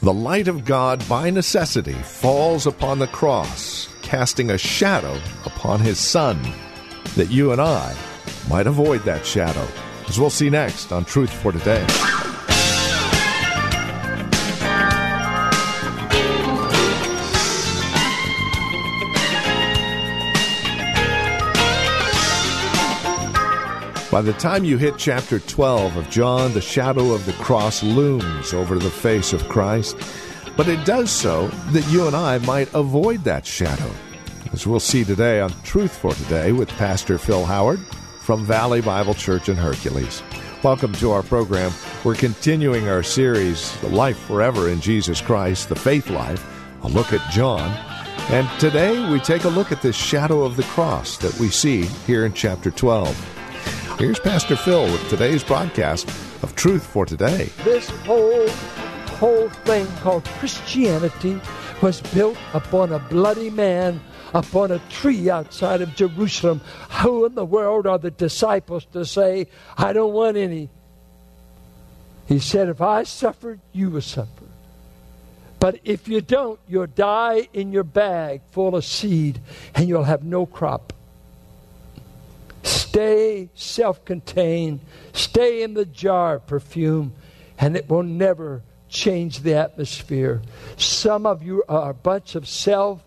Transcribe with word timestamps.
The 0.00 0.14
light 0.14 0.46
of 0.46 0.64
God, 0.64 1.02
by 1.08 1.28
necessity, 1.28 1.92
falls 1.92 2.68
upon 2.68 3.00
the 3.00 3.08
cross, 3.08 3.88
casting 4.00 4.50
a 4.50 4.56
shadow 4.56 5.20
upon 5.44 5.80
his 5.80 5.98
Son, 5.98 6.40
that 7.16 7.32
you 7.32 7.50
and 7.50 7.60
I 7.60 7.96
might 8.48 8.68
avoid 8.68 9.02
that 9.02 9.26
shadow. 9.26 9.66
As 10.06 10.20
we'll 10.20 10.30
see 10.30 10.50
next 10.50 10.92
on 10.92 11.04
Truth 11.04 11.32
for 11.32 11.50
Today. 11.50 11.84
By 24.10 24.22
the 24.22 24.32
time 24.32 24.64
you 24.64 24.78
hit 24.78 24.96
chapter 24.96 25.38
12 25.38 25.96
of 25.96 26.08
John, 26.08 26.54
the 26.54 26.62
shadow 26.62 27.12
of 27.12 27.26
the 27.26 27.34
cross 27.34 27.82
looms 27.82 28.54
over 28.54 28.78
the 28.78 28.90
face 28.90 29.34
of 29.34 29.46
Christ, 29.50 29.98
but 30.56 30.66
it 30.66 30.86
does 30.86 31.10
so 31.10 31.48
that 31.72 31.86
you 31.90 32.06
and 32.06 32.16
I 32.16 32.38
might 32.38 32.72
avoid 32.72 33.24
that 33.24 33.44
shadow. 33.44 33.90
As 34.50 34.66
we'll 34.66 34.80
see 34.80 35.04
today 35.04 35.40
on 35.40 35.52
Truth 35.62 35.94
for 35.94 36.14
Today 36.14 36.52
with 36.52 36.70
Pastor 36.70 37.18
Phil 37.18 37.44
Howard 37.44 37.80
from 38.20 38.46
Valley 38.46 38.80
Bible 38.80 39.12
Church 39.12 39.50
in 39.50 39.56
Hercules. 39.56 40.22
Welcome 40.64 40.94
to 40.94 41.10
our 41.10 41.22
program. 41.22 41.70
We're 42.02 42.14
continuing 42.14 42.88
our 42.88 43.02
series, 43.02 43.78
The 43.82 43.90
Life 43.90 44.18
Forever 44.20 44.70
in 44.70 44.80
Jesus 44.80 45.20
Christ, 45.20 45.68
the 45.68 45.76
Faith 45.76 46.08
Life, 46.08 46.42
a 46.82 46.88
look 46.88 47.12
at 47.12 47.30
John. 47.30 47.68
And 48.30 48.48
today 48.58 49.12
we 49.12 49.20
take 49.20 49.44
a 49.44 49.50
look 49.50 49.70
at 49.70 49.82
this 49.82 49.96
shadow 49.96 50.44
of 50.44 50.56
the 50.56 50.62
cross 50.62 51.18
that 51.18 51.38
we 51.38 51.50
see 51.50 51.82
here 52.06 52.24
in 52.24 52.32
chapter 52.32 52.70
12. 52.70 53.37
Here's 53.98 54.20
Pastor 54.20 54.54
Phil 54.54 54.84
with 54.84 55.08
today's 55.08 55.42
broadcast 55.42 56.08
of 56.44 56.54
Truth 56.54 56.86
for 56.86 57.04
Today. 57.04 57.50
This 57.64 57.90
whole 58.06 58.48
whole 59.18 59.48
thing 59.48 59.88
called 60.02 60.24
Christianity 60.38 61.40
was 61.82 62.00
built 62.14 62.38
upon 62.54 62.92
a 62.92 63.00
bloody 63.00 63.50
man 63.50 64.00
upon 64.34 64.70
a 64.70 64.78
tree 64.88 65.28
outside 65.28 65.82
of 65.82 65.96
Jerusalem. 65.96 66.60
Who 67.02 67.26
in 67.26 67.34
the 67.34 67.44
world 67.44 67.88
are 67.88 67.98
the 67.98 68.12
disciples 68.12 68.84
to 68.92 69.04
say, 69.04 69.48
I 69.76 69.92
don't 69.92 70.12
want 70.12 70.36
any? 70.36 70.68
He 72.28 72.38
said, 72.38 72.68
If 72.68 72.80
I 72.80 73.02
suffered, 73.02 73.58
you 73.72 73.90
will 73.90 74.00
suffer. 74.00 74.44
But 75.58 75.80
if 75.82 76.06
you 76.06 76.20
don't, 76.20 76.60
you'll 76.68 76.86
die 76.86 77.48
in 77.52 77.72
your 77.72 77.82
bag 77.82 78.42
full 78.52 78.76
of 78.76 78.84
seed 78.84 79.40
and 79.74 79.88
you'll 79.88 80.04
have 80.04 80.22
no 80.22 80.46
crop. 80.46 80.92
Stay 82.88 83.50
self 83.54 84.02
contained, 84.06 84.80
stay 85.12 85.62
in 85.62 85.74
the 85.74 85.84
jar 85.84 86.36
of 86.36 86.46
perfume, 86.46 87.12
and 87.58 87.76
it 87.76 87.86
will 87.86 88.02
never 88.02 88.62
change 88.88 89.40
the 89.40 89.54
atmosphere. 89.54 90.40
Some 90.78 91.26
of 91.26 91.42
you 91.42 91.62
are 91.68 91.90
a 91.90 91.94
bunch 91.94 92.34
of 92.34 92.48
self 92.48 93.04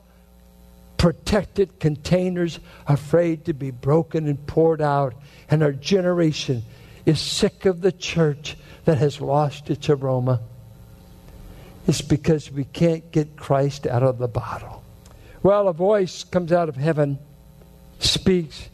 protected 0.98 1.80
containers 1.80 2.60
afraid 2.86 3.46
to 3.46 3.54
be 3.54 3.72
broken 3.72 4.28
and 4.28 4.46
poured 4.46 4.84
out, 4.84 5.16
and 5.50 5.64
our 5.64 5.72
generation 5.72 6.62
is 7.08 7.20
sick 7.20 7.66
of 7.66 7.82
the 7.82 7.92
church 7.92 8.56
that 8.86 9.00
has 9.00 9.20
lost 9.20 9.72
its 9.72 9.90
aroma. 9.90 10.42
It's 11.88 12.02
because 12.02 12.52
we 12.52 12.66
can't 12.66 13.12
get 13.12 13.36
Christ 13.36 13.88
out 13.88 14.04
of 14.04 14.20
the 14.20 14.28
bottle. 14.28 14.84
Well, 15.42 15.68
a 15.68 15.74
voice 15.74 16.24
comes 16.24 16.52
out 16.52 16.70
of 16.70 16.76
heaven, 16.76 17.18
speaks, 17.98 18.70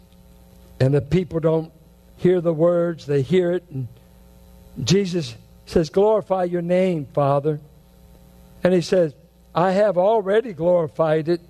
and 0.80 0.94
the 0.94 1.02
people 1.02 1.40
don't 1.40 1.72
hear 2.18 2.42
the 2.42 2.54
words, 2.54 3.06
they 3.06 3.22
hear 3.22 3.52
it. 3.52 3.64
And 3.70 3.88
Jesus 4.84 5.36
says, 5.66 5.90
Glorify 5.90 6.46
your 6.46 6.62
name, 6.62 7.06
Father. 7.14 7.60
And 8.64 8.74
he 8.74 8.82
says, 8.82 9.14
I 9.54 9.72
have 9.72 9.98
already 9.98 10.54
glorified 10.54 11.30
it, 11.30 11.42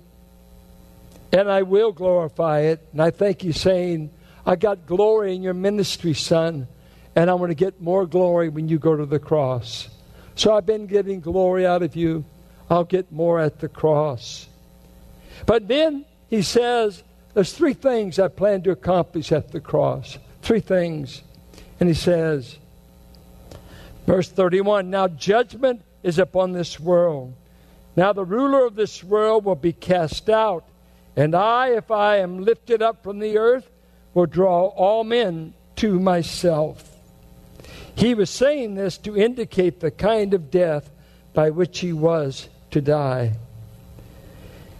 and 1.32 1.50
I 1.50 1.62
will 1.62 1.92
glorify 1.92 2.60
it. 2.60 2.86
And 2.92 3.02
I 3.02 3.10
think 3.10 3.42
he's 3.42 3.60
saying, 3.60 4.10
I 4.46 4.56
got 4.56 4.86
glory 4.86 5.34
in 5.34 5.42
your 5.42 5.54
ministry, 5.54 6.14
son, 6.14 6.68
and 7.14 7.28
I 7.28 7.34
want 7.34 7.50
to 7.50 7.54
get 7.54 7.80
more 7.80 8.06
glory 8.06 8.48
when 8.48 8.68
you 8.68 8.78
go 8.78 8.96
to 8.96 9.04
the 9.04 9.18
cross. 9.18 9.88
So 10.36 10.54
I've 10.54 10.66
been 10.66 10.86
getting 10.86 11.20
glory 11.20 11.66
out 11.66 11.82
of 11.82 11.96
you. 11.96 12.24
I'll 12.70 12.84
get 12.84 13.10
more 13.10 13.40
at 13.40 13.60
the 13.60 13.68
cross. 13.68 14.48
But 15.46 15.68
then 15.68 16.04
he 16.28 16.42
says, 16.42 17.02
there's 17.34 17.52
three 17.52 17.74
things 17.74 18.18
I 18.18 18.28
plan 18.28 18.62
to 18.62 18.70
accomplish 18.70 19.32
at 19.32 19.52
the 19.52 19.60
cross. 19.60 20.18
Three 20.42 20.60
things. 20.60 21.22
And 21.80 21.88
he 21.88 21.94
says, 21.94 22.58
verse 24.06 24.28
31 24.28 24.90
Now 24.90 25.08
judgment 25.08 25.82
is 26.02 26.18
upon 26.18 26.52
this 26.52 26.80
world. 26.80 27.34
Now 27.96 28.12
the 28.12 28.24
ruler 28.24 28.64
of 28.64 28.74
this 28.74 29.02
world 29.02 29.44
will 29.44 29.56
be 29.56 29.72
cast 29.72 30.28
out. 30.30 30.64
And 31.16 31.34
I, 31.34 31.70
if 31.70 31.90
I 31.90 32.18
am 32.18 32.44
lifted 32.44 32.80
up 32.80 33.02
from 33.02 33.18
the 33.18 33.38
earth, 33.38 33.68
will 34.14 34.26
draw 34.26 34.66
all 34.66 35.04
men 35.04 35.54
to 35.76 35.98
myself. 35.98 36.96
He 37.94 38.14
was 38.14 38.30
saying 38.30 38.76
this 38.76 38.96
to 38.98 39.16
indicate 39.16 39.80
the 39.80 39.90
kind 39.90 40.32
of 40.32 40.50
death 40.50 40.90
by 41.34 41.50
which 41.50 41.80
he 41.80 41.92
was 41.92 42.48
to 42.70 42.80
die. 42.80 43.34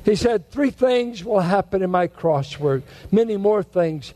He 0.08 0.16
said, 0.16 0.50
Three 0.50 0.70
things 0.70 1.22
will 1.22 1.41
happen 1.41 1.82
in 1.82 1.91
my 1.91 2.06
cross 2.06 2.58
work. 2.58 2.82
Many 3.12 3.36
more 3.36 3.62
things 3.62 4.14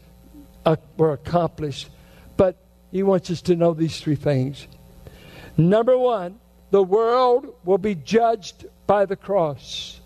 uh, 0.64 0.76
were 0.96 1.12
accomplished. 1.12 1.90
But 2.38 2.56
he 2.90 3.02
wants 3.02 3.30
us 3.30 3.42
to 3.42 3.56
know 3.56 3.74
these 3.74 4.00
three 4.00 4.16
things. 4.16 4.66
Number 5.58 5.98
one, 5.98 6.40
the 6.70 6.82
world 6.82 7.54
will 7.66 7.76
be 7.76 7.94
judged 7.94 8.64
by 8.86 9.04
the 9.04 9.16
cross. 9.16 10.00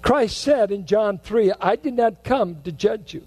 Christ 0.00 0.38
said 0.38 0.70
in 0.70 0.86
John 0.86 1.18
3, 1.18 1.54
I 1.60 1.74
did 1.74 1.94
not 1.94 2.22
come 2.22 2.62
to 2.62 2.70
judge 2.70 3.12
you. 3.12 3.26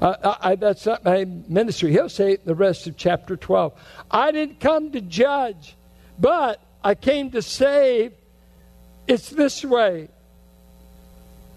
Uh, 0.00 0.36
I, 0.40 0.54
that's 0.54 0.86
not 0.86 1.04
my 1.04 1.26
ministry. 1.26 1.92
He'll 1.92 2.08
say 2.08 2.32
it 2.32 2.40
in 2.40 2.46
the 2.46 2.54
rest 2.54 2.86
of 2.86 2.96
chapter 2.96 3.36
12. 3.36 3.74
I 4.10 4.32
didn't 4.32 4.58
come 4.58 4.90
to 4.92 5.02
judge, 5.02 5.76
but 6.18 6.62
I 6.82 6.94
came 6.94 7.30
to 7.32 7.42
save. 7.42 8.14
It's 9.06 9.28
this 9.28 9.62
way 9.62 10.08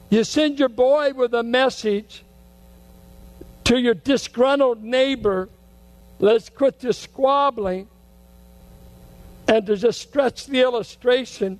you 0.09 0.23
send 0.23 0.59
your 0.59 0.69
boy 0.69 1.13
with 1.13 1.33
a 1.33 1.43
message 1.43 2.23
to 3.65 3.77
your 3.77 3.93
disgruntled 3.93 4.83
neighbor 4.83 5.49
let's 6.19 6.49
quit 6.49 6.79
this 6.79 6.97
squabbling. 6.97 7.87
And 9.47 9.65
to 9.65 9.77
just 9.77 10.01
stretch 10.01 10.45
the 10.47 10.61
illustration, 10.61 11.59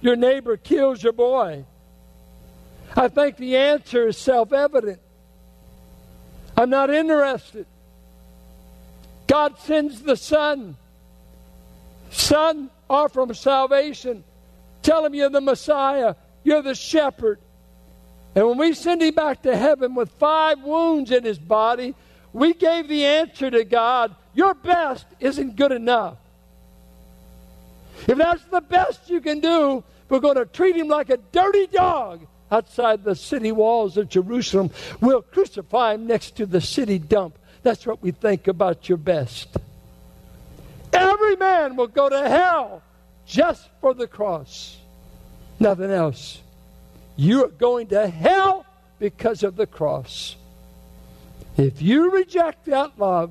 your 0.00 0.16
neighbor 0.16 0.56
kills 0.56 1.02
your 1.02 1.14
boy. 1.14 1.64
I 2.94 3.08
think 3.08 3.38
the 3.38 3.56
answer 3.56 4.08
is 4.08 4.18
self 4.18 4.52
evident. 4.52 5.00
I'm 6.56 6.68
not 6.68 6.90
interested. 6.90 7.66
God 9.26 9.58
sends 9.60 10.02
the 10.02 10.16
Son. 10.16 10.76
Son, 12.10 12.68
offer 12.90 13.22
him 13.22 13.32
salvation. 13.32 14.24
Tell 14.82 15.06
him 15.06 15.14
you're 15.14 15.30
the 15.30 15.40
Messiah. 15.40 16.14
You're 16.44 16.60
the 16.60 16.74
shepherd. 16.74 17.38
And 18.34 18.48
when 18.48 18.58
we 18.58 18.72
send 18.72 19.02
him 19.02 19.14
back 19.14 19.42
to 19.42 19.56
heaven 19.56 19.94
with 19.94 20.10
five 20.12 20.62
wounds 20.62 21.10
in 21.10 21.24
his 21.24 21.38
body, 21.38 21.94
we 22.32 22.54
gave 22.54 22.88
the 22.88 23.04
answer 23.04 23.50
to 23.50 23.64
God 23.64 24.14
your 24.34 24.54
best 24.54 25.06
isn't 25.20 25.56
good 25.56 25.72
enough. 25.72 26.16
If 28.08 28.18
that's 28.18 28.44
the 28.44 28.60
best 28.60 29.10
you 29.10 29.20
can 29.20 29.40
do, 29.40 29.84
we're 30.08 30.20
going 30.20 30.36
to 30.36 30.46
treat 30.46 30.76
him 30.76 30.88
like 30.88 31.10
a 31.10 31.18
dirty 31.18 31.66
dog 31.66 32.26
outside 32.50 33.04
the 33.04 33.14
city 33.14 33.52
walls 33.52 33.96
of 33.96 34.08
Jerusalem. 34.08 34.70
We'll 35.00 35.22
crucify 35.22 35.94
him 35.94 36.06
next 36.06 36.36
to 36.36 36.46
the 36.46 36.60
city 36.60 36.98
dump. 36.98 37.38
That's 37.62 37.86
what 37.86 38.02
we 38.02 38.10
think 38.10 38.48
about 38.48 38.88
your 38.88 38.98
best. 38.98 39.56
Every 40.92 41.36
man 41.36 41.76
will 41.76 41.86
go 41.86 42.08
to 42.08 42.28
hell 42.28 42.82
just 43.26 43.68
for 43.80 43.94
the 43.94 44.06
cross. 44.06 44.76
Nothing 45.58 45.90
else. 45.90 46.41
You 47.16 47.44
are 47.44 47.48
going 47.48 47.88
to 47.88 48.08
hell 48.08 48.66
because 48.98 49.42
of 49.42 49.56
the 49.56 49.66
cross. 49.66 50.36
If 51.56 51.82
you 51.82 52.10
reject 52.10 52.66
that 52.66 52.98
love 52.98 53.30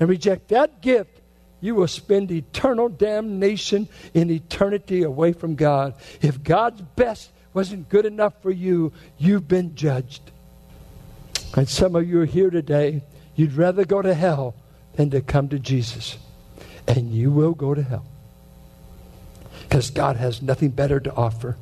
and 0.00 0.08
reject 0.08 0.48
that 0.48 0.80
gift, 0.80 1.20
you 1.60 1.74
will 1.74 1.88
spend 1.88 2.30
eternal 2.30 2.88
damnation 2.88 3.88
in 4.12 4.30
eternity 4.30 5.02
away 5.02 5.32
from 5.32 5.54
God. 5.54 5.94
If 6.20 6.42
God's 6.42 6.82
best 6.96 7.30
wasn't 7.54 7.88
good 7.88 8.04
enough 8.04 8.34
for 8.42 8.50
you, 8.50 8.92
you've 9.16 9.48
been 9.48 9.74
judged. 9.74 10.30
And 11.56 11.68
some 11.68 11.94
of 11.94 12.08
you 12.08 12.20
are 12.20 12.26
here 12.26 12.50
today, 12.50 13.02
you'd 13.36 13.54
rather 13.54 13.84
go 13.84 14.02
to 14.02 14.12
hell 14.12 14.54
than 14.94 15.10
to 15.10 15.20
come 15.20 15.48
to 15.50 15.58
Jesus. 15.58 16.18
And 16.86 17.12
you 17.12 17.30
will 17.30 17.54
go 17.54 17.74
to 17.74 17.82
hell. 17.82 18.04
Because 19.62 19.90
God 19.90 20.16
has 20.16 20.42
nothing 20.42 20.70
better 20.70 21.00
to 21.00 21.14
offer. 21.14 21.56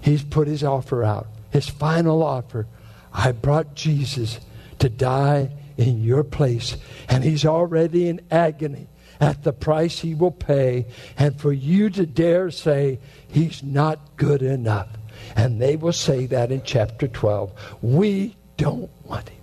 He's 0.00 0.22
put 0.22 0.48
his 0.48 0.64
offer 0.64 1.04
out, 1.04 1.28
his 1.50 1.68
final 1.68 2.22
offer. 2.22 2.66
I 3.12 3.32
brought 3.32 3.74
Jesus 3.74 4.40
to 4.78 4.88
die 4.88 5.50
in 5.76 6.02
your 6.02 6.24
place. 6.24 6.76
And 7.08 7.24
he's 7.24 7.44
already 7.44 8.08
in 8.08 8.20
agony 8.30 8.88
at 9.20 9.42
the 9.42 9.52
price 9.52 9.98
he 9.98 10.14
will 10.14 10.30
pay. 10.30 10.86
And 11.18 11.38
for 11.38 11.52
you 11.52 11.90
to 11.90 12.06
dare 12.06 12.50
say, 12.50 12.98
he's 13.28 13.62
not 13.62 14.16
good 14.16 14.42
enough. 14.42 14.88
And 15.36 15.60
they 15.60 15.76
will 15.76 15.92
say 15.92 16.26
that 16.26 16.50
in 16.50 16.62
chapter 16.62 17.06
12. 17.08 17.52
We 17.82 18.36
don't 18.56 18.90
want 19.04 19.28
him. 19.28 19.36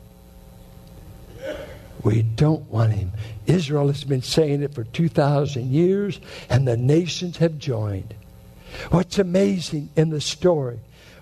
We 2.04 2.22
don't 2.24 2.70
want 2.70 2.94
him. 2.94 3.12
Israel 3.48 3.88
has 3.88 4.04
been 4.04 4.22
saying 4.22 4.62
it 4.62 4.74
for 4.74 4.84
2,000 4.84 5.72
years, 5.72 6.20
and 6.50 6.68
the 6.68 6.78
nations 6.78 7.38
have 7.38 7.58
joined. 7.58 8.14
What's 8.90 9.20
amazing 9.20 9.90
in 9.96 10.10
the 10.10 10.22
story, 10.22 10.80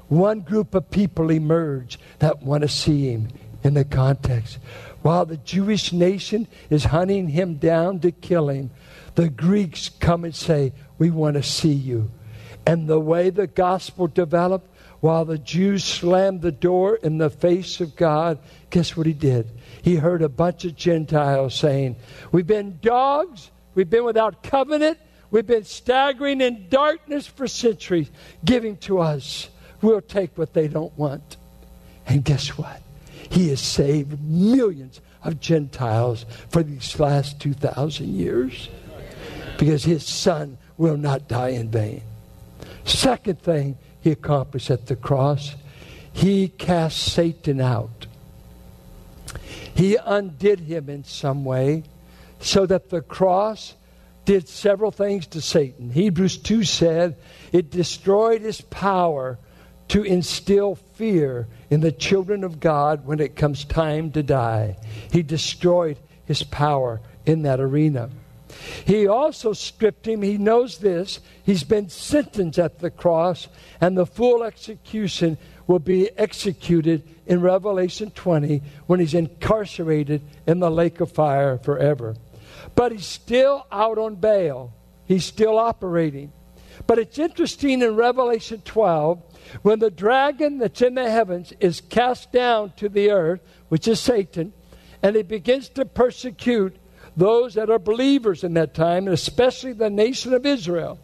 one 0.07 0.42
group 0.42 0.75
of 0.75 0.92
people 0.92 1.31
emerge 1.31 2.00
that 2.19 2.44
want 2.44 2.62
to 2.62 2.68
see 2.68 3.10
him 3.10 3.30
in 3.63 3.74
the 3.74 3.86
context. 3.86 4.60
While 5.02 5.25
the 5.25 5.38
Jewish 5.38 5.92
nation 5.92 6.48
is 6.69 6.86
hunting 6.86 7.30
him 7.30 7.56
down 7.56 8.00
to 8.02 8.12
kill 8.12 8.50
him, 8.50 8.72
the 9.16 9.30
Greeks 9.30 9.90
come 9.90 10.24
and 10.24 10.36
say, 10.36 10.74
We 10.98 11.10
want 11.10 11.36
to 11.36 11.44
see 11.44 11.74
you. 11.74 12.12
And 12.66 12.88
the 12.88 13.00
way 13.00 13.30
the 13.30 13.48
gospel 13.48 14.07
developed, 14.07 14.69
while 15.00 15.25
the 15.25 15.38
Jews 15.38 15.84
slammed 15.84 16.42
the 16.42 16.52
door 16.52 16.96
in 16.96 17.18
the 17.18 17.30
face 17.30 17.80
of 17.80 17.96
God, 17.96 18.40
guess 18.69 18.98
what 18.98 19.06
he 19.06 19.13
did? 19.13 19.48
He 19.81 19.96
heard 19.96 20.22
a 20.22 20.30
bunch 20.30 20.66
of 20.66 20.75
Gentiles 20.75 21.54
saying, 21.54 21.96
We've 22.31 22.48
been 22.48 22.80
dogs, 22.81 23.52
we've 23.75 23.90
been 23.90 24.06
without 24.06 24.42
covenant, 24.42 24.98
we've 25.36 25.46
been 25.46 25.66
staggering 25.66 26.40
in 26.40 26.66
darkness 26.70 27.28
for 27.28 27.46
centuries. 27.46 28.10
Giving 28.46 28.78
to 28.78 29.00
us. 29.00 29.50
We'll 29.82 30.00
take 30.00 30.38
what 30.38 30.54
they 30.54 30.70
don't 30.70 30.98
want. 30.98 31.36
And 32.08 32.24
guess 32.24 32.58
what? 32.58 32.82
He 33.30 33.50
has 33.50 33.60
saved 33.60 34.24
millions 34.24 35.02
of 35.26 35.42
Gentiles 35.42 36.26
for 36.48 36.64
these 36.64 36.98
last 37.02 37.42
2,000 37.42 38.08
years 38.08 38.70
because 39.58 39.84
his 39.84 40.06
son 40.06 40.58
will 40.78 40.96
not 40.96 41.28
die 41.28 41.50
in 41.50 41.70
vain. 41.70 42.04
Second 42.86 43.42
thing 43.42 43.78
he 44.00 44.12
accomplished 44.12 44.72
at 44.72 44.88
the 44.88 44.96
cross, 44.96 45.56
he 46.14 46.48
cast 46.48 46.98
Satan 46.98 47.60
out. 47.60 48.08
He 49.76 49.98
undid 49.98 50.62
him 50.62 50.90
in 50.90 51.04
some 51.04 51.44
way 51.44 51.84
so 52.40 52.66
that 52.68 52.90
the 52.90 53.02
cross 53.02 53.74
did 54.25 54.50
several 54.50 54.92
things 54.92 55.27
to 55.27 55.42
Satan. 55.42 55.89
Hebrews 55.92 56.38
2 56.38 56.63
said 56.63 57.18
it 57.51 57.69
destroyed 57.69 58.42
his 58.42 58.62
power 58.62 59.39
to 59.89 60.04
instill 60.04 60.75
fear 60.75 61.48
in 61.69 61.80
the 61.80 61.92
children 61.92 62.44
of 62.44 62.60
God 62.60 63.06
when 63.06 63.19
it 63.19 63.36
comes 63.36 63.66
time 63.66 64.12
to 64.12 64.24
die. 64.24 64.77
He 65.12 65.22
destroyed 65.22 66.00
his 66.25 66.44
power 66.44 67.01
in 67.25 67.44
that 67.44 67.60
arena. 67.60 68.10
He 68.86 69.07
also 69.07 69.54
stripped 69.54 70.07
him. 70.07 70.22
He 70.22 70.38
knows 70.38 70.78
this. 70.78 71.19
He's 71.44 71.63
been 71.63 71.89
sentenced 71.89 72.60
at 72.60 72.80
the 72.80 72.89
cross, 72.89 73.48
and 73.81 73.98
the 73.98 74.06
full 74.06 74.44
execution 74.44 75.38
will 75.68 75.80
be 75.80 76.10
executed 76.18 77.04
in 77.25 77.42
Revelation 77.42 78.12
20 78.12 78.62
when 78.88 79.00
he's 79.00 79.13
incarcerated 79.13 80.21
in 80.48 80.60
the 80.60 80.71
lake 80.71 81.01
of 81.01 81.12
fire 81.12 81.57
forever. 81.57 82.16
But 82.75 82.92
he's 82.92 83.06
still 83.06 83.66
out 83.72 83.98
on 83.98 84.16
bail, 84.16 84.74
he's 85.06 85.25
still 85.25 85.57
operating. 85.57 86.31
But 86.88 87.00
it's 87.00 87.18
interesting 87.18 87.81
in 87.81 87.95
Revelation 87.95 88.62
12 88.66 89.24
when 89.62 89.80
the 89.80 89.89
dragon 89.89 90.57
that's 90.57 90.81
in 90.81 90.95
the 90.95 91.10
heavens 91.10 91.54
is 91.60 91.81
cast 91.81 92.31
down 92.31 92.74
to 92.77 92.89
the 92.89 93.12
earth, 93.12 93.42
which 93.69 93.88
is 93.88 94.00
Satan, 94.00 94.51
and 95.01 95.16
he 95.16 95.24
begins 95.24 95.69
to 95.69 95.86
persecute 95.86 96.75
those 97.16 97.54
that 97.54 97.69
are 97.69 97.80
believers 97.80 98.44
in 98.44 98.56
that 98.56 98.74
time, 98.74 99.06
and 99.06 99.13
especially 99.13 99.74
the 99.74 99.89
nation 99.89 100.33
of 100.33 100.45
Israel, 100.45 101.00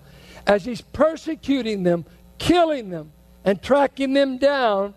as 0.45 0.65
he's 0.65 0.81
persecuting 0.81 1.83
them, 1.83 2.05
killing 2.37 2.89
them, 2.89 3.11
and 3.45 3.61
tracking 3.61 4.13
them 4.13 4.37
down, 4.37 4.93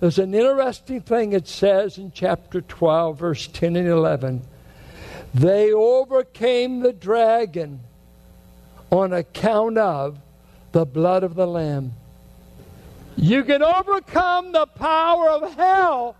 there's 0.00 0.18
an 0.18 0.34
interesting 0.34 1.02
thing 1.02 1.32
it 1.32 1.46
says 1.46 1.98
in 1.98 2.10
chapter 2.10 2.62
12, 2.62 3.18
verse 3.18 3.46
10 3.46 3.76
and 3.76 3.88
11. 3.88 4.42
They 5.34 5.72
overcame 5.72 6.80
the 6.80 6.92
dragon 6.92 7.80
on 8.90 9.12
account 9.12 9.78
of 9.78 10.18
the 10.72 10.84
blood 10.84 11.22
of 11.22 11.34
the 11.34 11.46
Lamb. 11.46 11.92
You 13.16 13.44
can 13.44 13.62
overcome 13.62 14.52
the 14.52 14.66
power 14.66 15.30
of 15.30 15.54
hell 15.54 16.16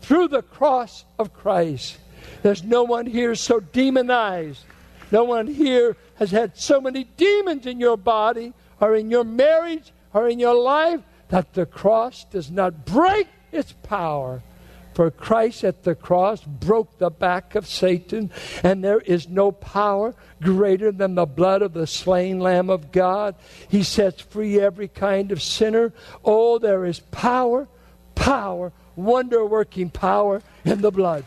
through 0.00 0.28
the 0.28 0.42
cross 0.42 1.04
of 1.18 1.32
Christ. 1.32 1.98
There's 2.42 2.62
no 2.62 2.82
one 2.82 3.06
here 3.06 3.34
so 3.34 3.60
demonized. 3.60 4.64
No 5.10 5.24
one 5.24 5.46
here 5.46 5.96
has 6.16 6.30
had 6.30 6.58
so 6.58 6.80
many 6.80 7.04
demons 7.16 7.66
in 7.66 7.80
your 7.80 7.96
body 7.96 8.52
or 8.80 8.94
in 8.96 9.10
your 9.10 9.24
marriage 9.24 9.92
or 10.12 10.28
in 10.28 10.38
your 10.38 10.54
life 10.54 11.00
that 11.28 11.54
the 11.54 11.66
cross 11.66 12.24
does 12.24 12.50
not 12.50 12.84
break 12.84 13.28
its 13.50 13.72
power. 13.82 14.42
For 14.94 15.10
Christ 15.10 15.64
at 15.64 15.82
the 15.82 15.96
cross 15.96 16.42
broke 16.44 16.98
the 16.98 17.10
back 17.10 17.56
of 17.56 17.66
Satan, 17.66 18.30
and 18.62 18.82
there 18.82 19.00
is 19.00 19.28
no 19.28 19.50
power 19.50 20.14
greater 20.40 20.92
than 20.92 21.16
the 21.16 21.26
blood 21.26 21.62
of 21.62 21.72
the 21.72 21.88
slain 21.88 22.38
Lamb 22.38 22.70
of 22.70 22.92
God. 22.92 23.34
He 23.68 23.82
sets 23.82 24.22
free 24.22 24.60
every 24.60 24.86
kind 24.86 25.32
of 25.32 25.42
sinner. 25.42 25.92
Oh, 26.24 26.58
there 26.60 26.84
is 26.84 27.00
power, 27.00 27.66
power, 28.14 28.72
wonder 28.94 29.44
working 29.44 29.90
power 29.90 30.42
in 30.64 30.80
the 30.80 30.92
blood. 30.92 31.24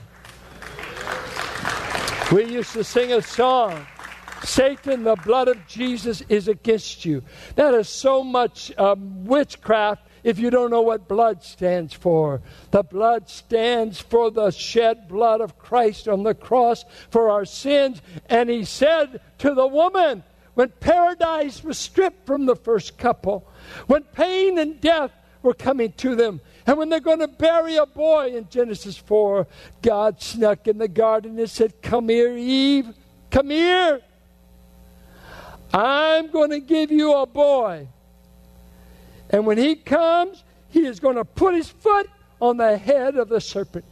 We 2.32 2.46
used 2.46 2.72
to 2.74 2.86
sing 2.86 3.12
a 3.12 3.22
song. 3.22 3.86
Satan, 4.44 5.04
the 5.04 5.16
blood 5.16 5.50
of 5.50 5.68
Jesus 5.68 6.22
is 6.30 6.48
against 6.48 7.04
you. 7.04 7.22
That 7.56 7.74
is 7.74 7.90
so 7.90 8.24
much 8.24 8.72
um, 8.78 9.26
witchcraft 9.26 10.07
if 10.28 10.38
you 10.38 10.50
don't 10.50 10.72
know 10.72 10.82
what 10.82 11.08
blood 11.08 11.42
stands 11.42 11.94
for. 11.94 12.42
The 12.72 12.84
blood 12.84 13.30
stands 13.30 14.02
for 14.02 14.30
the 14.30 14.52
shed 14.52 15.08
blood 15.08 15.40
of 15.40 15.58
Christ 15.58 16.10
on 16.10 16.24
the 16.24 16.36
cross 16.36 16.84
for 17.10 17.30
our 17.30 17.46
sins. 17.46 18.02
And 18.28 18.50
he 18.50 18.66
said 18.66 19.22
to 19.38 19.54
the 19.54 19.66
woman, 19.66 20.24
when 20.54 20.68
paradise 20.82 21.64
was 21.64 21.78
stripped 21.78 22.26
from 22.26 22.46
the 22.46 22.58
first 22.58 22.98
couple, 22.98 23.48
when 23.86 24.04
pain 24.04 24.58
and 24.58 24.82
death 24.82 25.12
were 25.44 25.54
coming 25.54 25.94
to 25.94 26.14
them, 26.18 26.42
and 26.66 26.78
when 26.78 26.90
they're 26.90 27.00
going 27.00 27.20
to 27.20 27.30
bury 27.30 27.78
a 27.78 27.86
boy 27.86 28.36
in 28.36 28.50
Genesis 28.50 28.98
4, 28.98 29.48
God 29.82 30.22
snuck 30.22 30.68
in 30.68 30.78
the 30.78 30.90
garden 30.90 31.40
and 31.40 31.50
said, 31.50 31.82
Come 31.82 32.10
here, 32.10 32.36
Eve, 32.36 32.94
come 33.32 33.50
here. 33.50 34.02
I'm 35.74 36.32
going 36.32 36.50
to 36.50 36.60
give 36.60 36.92
you 36.92 37.16
a 37.16 37.26
boy. 37.26 37.88
And 39.30 39.46
when 39.46 39.58
he 39.58 39.76
comes, 39.76 40.44
he 40.70 40.86
is 40.86 41.00
going 41.00 41.16
to 41.16 41.26
put 41.26 41.56
his 41.56 41.70
foot 41.70 42.10
on 42.42 42.58
the 42.58 42.78
head 42.78 43.16
of 43.16 43.30
the 43.30 43.42
serpent. 43.42 43.86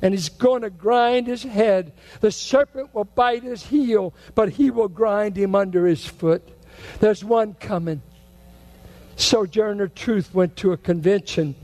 And 0.00 0.12
he's 0.14 0.28
going 0.28 0.62
to 0.62 0.70
grind 0.70 1.26
his 1.26 1.42
head. 1.42 1.92
The 2.20 2.32
serpent 2.32 2.94
will 2.94 3.04
bite 3.04 3.42
his 3.42 3.64
heel, 3.64 4.14
but 4.34 4.50
he 4.50 4.70
will 4.70 4.88
grind 4.88 5.36
him 5.36 5.54
under 5.54 5.86
his 5.86 6.04
foot. 6.04 6.42
There's 7.00 7.24
one 7.24 7.54
coming. 7.54 8.02
Sojourner 9.16 9.88
Truth 9.88 10.34
went 10.34 10.56
to 10.56 10.72
a 10.72 10.76
convention 10.76 11.54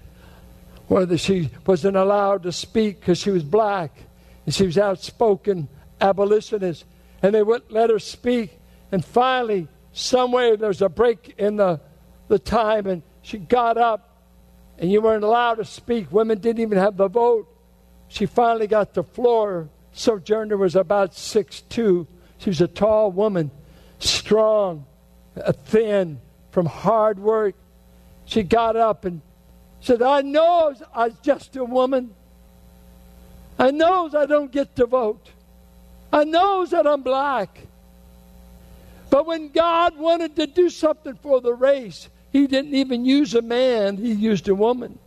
whether 0.88 1.18
she 1.18 1.50
wasn't 1.66 1.96
allowed 1.96 2.42
to 2.42 2.52
speak 2.52 3.00
because 3.00 3.18
she 3.18 3.30
was 3.30 3.42
black 3.42 3.92
and 4.46 4.54
she 4.54 4.64
was 4.64 4.78
outspoken 4.78 5.68
abolitionist 6.00 6.84
and 7.22 7.34
they 7.34 7.42
wouldn't 7.42 7.70
let 7.70 7.90
her 7.90 7.98
speak 7.98 8.58
and 8.90 9.04
finally 9.04 9.68
somewhere 9.92 10.56
there's 10.56 10.80
a 10.80 10.88
break 10.88 11.34
in 11.38 11.56
the, 11.56 11.80
the 12.28 12.38
time 12.38 12.86
and 12.86 13.02
she 13.28 13.38
got 13.38 13.76
up 13.76 14.16
and 14.78 14.90
you 14.90 15.00
weren't 15.00 15.24
allowed 15.24 15.54
to 15.54 15.64
speak 15.64 16.10
women 16.12 16.38
didn't 16.38 16.60
even 16.60 16.78
have 16.78 16.96
the 16.96 17.08
vote 17.08 17.46
she 18.08 18.26
finally 18.26 18.66
got 18.66 18.94
the 18.94 19.02
floor 19.02 19.68
sojourner 19.92 20.56
was 20.56 20.76
about 20.76 21.14
six 21.14 21.62
two 21.62 22.06
she 22.38 22.50
was 22.50 22.60
a 22.60 22.68
tall 22.68 23.10
woman 23.10 23.50
strong 23.98 24.84
uh, 25.42 25.52
thin 25.52 26.20
from 26.50 26.66
hard 26.66 27.18
work 27.18 27.54
she 28.28 28.42
got 28.42 28.76
up 28.76 29.06
and 29.06 29.22
said, 29.80 30.02
I 30.02 30.20
know 30.20 30.74
I 30.94 31.08
was 31.08 31.16
just 31.22 31.56
a 31.56 31.64
woman. 31.64 32.14
I 33.58 33.70
know 33.70 34.10
I 34.14 34.26
don't 34.26 34.52
get 34.52 34.76
to 34.76 34.86
vote. 34.86 35.30
I 36.12 36.24
know 36.24 36.66
that 36.66 36.86
I'm 36.86 37.02
black. 37.02 37.58
But 39.10 39.26
when 39.26 39.48
God 39.48 39.96
wanted 39.96 40.36
to 40.36 40.46
do 40.46 40.68
something 40.68 41.14
for 41.14 41.40
the 41.40 41.54
race, 41.54 42.08
He 42.38 42.46
didn't 42.46 42.74
even 42.76 43.04
use 43.04 43.34
a 43.34 43.42
man, 43.42 43.96
He 43.96 44.12
used 44.12 44.48
a 44.48 44.54
woman. 44.54 45.00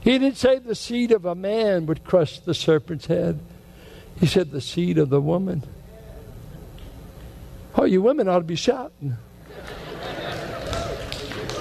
He 0.00 0.18
didn't 0.18 0.38
say 0.38 0.58
the 0.58 0.74
seed 0.74 1.12
of 1.12 1.24
a 1.24 1.36
man 1.36 1.86
would 1.86 2.02
crush 2.02 2.40
the 2.40 2.52
serpent's 2.52 3.06
head. 3.06 3.38
He 4.18 4.26
said 4.26 4.50
the 4.50 4.60
seed 4.60 4.98
of 4.98 5.08
the 5.08 5.20
woman. 5.20 5.62
Oh, 7.76 7.84
you 7.84 8.02
women 8.02 8.26
ought 8.28 8.40
to 8.40 8.44
be 8.44 8.56
shouting. 8.56 9.16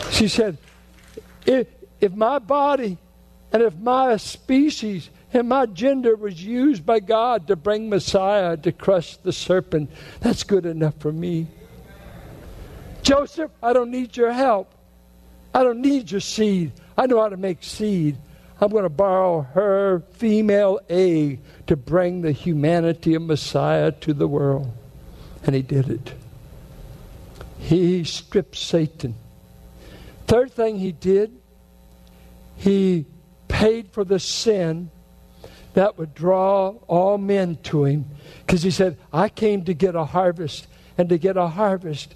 She 0.09 0.27
said, 0.27 0.57
if, 1.45 1.67
if 2.01 2.13
my 2.13 2.39
body 2.39 2.97
and 3.51 3.61
if 3.61 3.75
my 3.75 4.17
species 4.17 5.11
and 5.31 5.47
my 5.47 5.67
gender 5.67 6.15
was 6.15 6.43
used 6.43 6.87
by 6.87 7.01
God 7.01 7.45
to 7.49 7.55
bring 7.55 7.87
Messiah 7.87 8.57
to 8.57 8.71
crush 8.71 9.15
the 9.17 9.31
serpent, 9.31 9.91
that's 10.21 10.41
good 10.41 10.65
enough 10.65 10.95
for 10.97 11.11
me. 11.11 11.49
Joseph, 13.03 13.51
I 13.61 13.73
don't 13.73 13.91
need 13.91 14.17
your 14.17 14.31
help. 14.31 14.73
I 15.53 15.63
don't 15.63 15.81
need 15.81 16.09
your 16.09 16.21
seed. 16.21 16.71
I 16.97 17.05
know 17.05 17.21
how 17.21 17.29
to 17.29 17.37
make 17.37 17.63
seed. 17.63 18.17
I'm 18.59 18.71
going 18.71 18.83
to 18.83 18.89
borrow 18.89 19.41
her 19.41 20.03
female 20.13 20.79
egg 20.89 21.41
to 21.67 21.75
bring 21.75 22.21
the 22.21 22.31
humanity 22.31 23.13
of 23.13 23.21
Messiah 23.21 23.91
to 23.91 24.13
the 24.13 24.27
world. 24.27 24.71
And 25.43 25.53
he 25.53 25.61
did 25.61 25.89
it. 25.89 26.13
He 27.59 28.03
stripped 28.03 28.55
Satan. 28.55 29.15
Third 30.27 30.51
thing 30.51 30.79
he 30.79 30.93
did, 30.93 31.37
he 32.55 33.05
paid 33.47 33.91
for 33.91 34.03
the 34.03 34.19
sin 34.19 34.89
that 35.73 35.97
would 35.97 36.13
draw 36.13 36.69
all 36.87 37.17
men 37.17 37.57
to 37.63 37.83
him. 37.83 38.05
Because 38.45 38.63
he 38.63 38.71
said, 38.71 38.97
I 39.11 39.29
came 39.29 39.65
to 39.65 39.73
get 39.73 39.95
a 39.95 40.05
harvest, 40.05 40.67
and 40.97 41.09
to 41.09 41.17
get 41.17 41.35
a 41.35 41.47
harvest, 41.47 42.15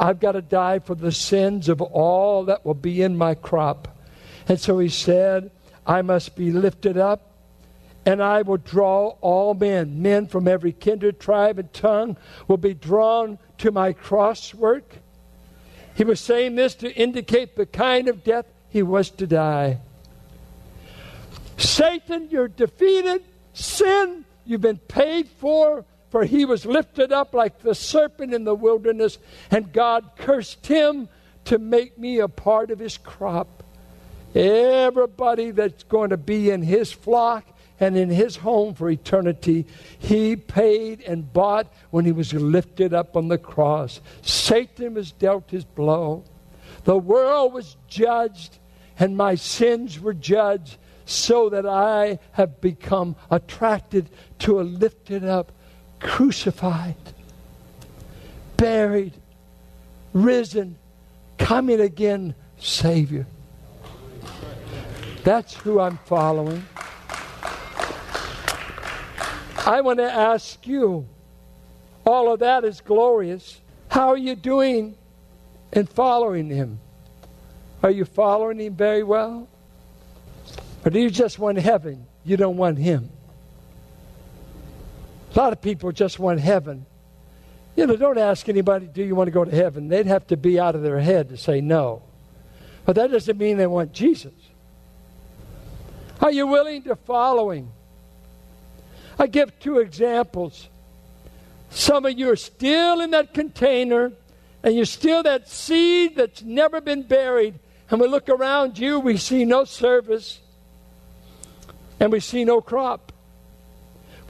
I've 0.00 0.18
got 0.18 0.32
to 0.32 0.40
die 0.40 0.78
for 0.78 0.94
the 0.94 1.12
sins 1.12 1.68
of 1.68 1.82
all 1.82 2.46
that 2.46 2.64
will 2.64 2.72
be 2.72 3.02
in 3.02 3.18
my 3.18 3.34
crop. 3.34 3.86
And 4.48 4.58
so 4.58 4.78
he 4.78 4.88
said, 4.88 5.50
I 5.86 6.00
must 6.00 6.36
be 6.36 6.50
lifted 6.50 6.96
up, 6.96 7.34
and 8.06 8.22
I 8.22 8.40
will 8.40 8.56
draw 8.56 9.08
all 9.20 9.52
men. 9.52 10.00
Men 10.00 10.26
from 10.26 10.48
every 10.48 10.72
kindred, 10.72 11.20
tribe, 11.20 11.58
and 11.58 11.70
tongue 11.74 12.16
will 12.48 12.56
be 12.56 12.72
drawn 12.72 13.38
to 13.58 13.70
my 13.70 13.92
cross 13.92 14.54
work. 14.54 14.90
He 15.94 16.04
was 16.04 16.18
saying 16.18 16.54
this 16.54 16.74
to 16.76 16.90
indicate 16.94 17.56
the 17.56 17.66
kind 17.66 18.08
of 18.08 18.24
death 18.24 18.46
he 18.70 18.82
was 18.82 19.10
to 19.10 19.26
die. 19.26 19.80
Satan, 21.58 22.28
you're 22.30 22.48
defeated. 22.48 23.22
Sin, 23.52 24.24
you've 24.46 24.62
been 24.62 24.78
paid 24.78 25.28
for, 25.28 25.84
for 26.10 26.24
he 26.24 26.44
was 26.44 26.66
lifted 26.66 27.12
up 27.12 27.32
like 27.34 27.60
the 27.60 27.74
serpent 27.74 28.34
in 28.34 28.44
the 28.44 28.54
wilderness, 28.54 29.18
and 29.50 29.72
God 29.72 30.10
cursed 30.18 30.66
him 30.66 31.08
to 31.44 31.58
make 31.58 31.96
me 31.98 32.18
a 32.18 32.28
part 32.28 32.70
of 32.70 32.78
his 32.78 32.98
crop. 32.98 33.62
Everybody 34.34 35.50
that's 35.50 35.84
going 35.84 36.10
to 36.10 36.16
be 36.16 36.50
in 36.50 36.62
his 36.62 36.92
flock 36.92 37.44
and 37.80 37.96
in 37.96 38.10
his 38.10 38.36
home 38.36 38.74
for 38.74 38.90
eternity, 38.90 39.66
he 39.98 40.36
paid 40.36 41.00
and 41.00 41.32
bought 41.32 41.72
when 41.90 42.04
he 42.04 42.12
was 42.12 42.34
lifted 42.34 42.92
up 42.92 43.16
on 43.16 43.28
the 43.28 43.38
cross. 43.38 44.00
Satan 44.22 44.94
was 44.94 45.12
dealt 45.12 45.50
his 45.50 45.64
blow. 45.64 46.24
The 46.84 46.98
world 46.98 47.52
was 47.52 47.76
judged, 47.88 48.58
and 48.98 49.16
my 49.16 49.34
sins 49.34 49.98
were 49.98 50.14
judged, 50.14 50.76
so 51.06 51.48
that 51.48 51.66
I 51.66 52.18
have 52.32 52.60
become 52.60 53.16
attracted 53.30 54.08
to 54.40 54.60
a 54.60 54.62
lifted 54.62 55.24
up, 55.24 55.50
crucified, 56.00 56.96
buried, 58.56 59.14
risen, 60.12 60.76
coming 61.38 61.80
again 61.80 62.34
Savior. 62.58 63.26
That's 65.22 65.54
who 65.54 65.80
I'm 65.80 65.98
following. 65.98 66.64
I 69.66 69.82
want 69.82 69.98
to 69.98 70.10
ask 70.10 70.66
you 70.66 71.06
all 72.06 72.32
of 72.32 72.40
that 72.40 72.64
is 72.64 72.80
glorious. 72.80 73.60
How 73.88 74.08
are 74.08 74.16
you 74.16 74.34
doing 74.34 74.96
in 75.72 75.86
following 75.86 76.48
Him? 76.48 76.80
Are 77.82 77.90
you 77.90 78.04
following 78.04 78.58
Him 78.58 78.74
very 78.74 79.02
well? 79.02 79.48
Or 80.84 80.90
do 80.90 80.98
you 80.98 81.10
just 81.10 81.38
want 81.38 81.58
heaven? 81.58 82.06
You 82.24 82.36
don't 82.36 82.56
want 82.56 82.78
Him. 82.78 83.10
A 85.34 85.38
lot 85.38 85.52
of 85.52 85.60
people 85.62 85.92
just 85.92 86.18
want 86.18 86.40
heaven. 86.40 86.86
You 87.76 87.86
know, 87.86 87.96
don't 87.96 88.18
ask 88.18 88.48
anybody, 88.48 88.86
do 88.86 89.02
you 89.02 89.14
want 89.14 89.28
to 89.28 89.32
go 89.32 89.44
to 89.44 89.50
heaven? 89.50 89.88
They'd 89.88 90.06
have 90.06 90.26
to 90.28 90.36
be 90.36 90.58
out 90.58 90.74
of 90.74 90.82
their 90.82 90.98
head 90.98 91.28
to 91.28 91.36
say 91.36 91.60
no. 91.60 92.02
But 92.84 92.96
that 92.96 93.12
doesn't 93.12 93.38
mean 93.38 93.56
they 93.56 93.66
want 93.66 93.92
Jesus. 93.92 94.32
Are 96.20 96.32
you 96.32 96.46
willing 96.46 96.82
to 96.82 96.96
follow 96.96 97.50
him? 97.50 97.70
I 99.18 99.26
give 99.26 99.58
two 99.60 99.78
examples. 99.78 100.68
Some 101.70 102.04
of 102.04 102.18
you 102.18 102.30
are 102.30 102.36
still 102.36 103.00
in 103.00 103.12
that 103.12 103.32
container, 103.32 104.12
and 104.62 104.74
you're 104.74 104.84
still 104.84 105.22
that 105.22 105.48
seed 105.48 106.16
that's 106.16 106.42
never 106.42 106.80
been 106.80 107.02
buried. 107.02 107.58
And 107.90 108.00
we 108.00 108.08
look 108.08 108.28
around 108.28 108.78
you, 108.78 108.98
we 108.98 109.16
see 109.16 109.44
no 109.44 109.64
service, 109.64 110.40
and 111.98 112.10
we 112.10 112.20
see 112.20 112.44
no 112.44 112.60
crop. 112.60 113.12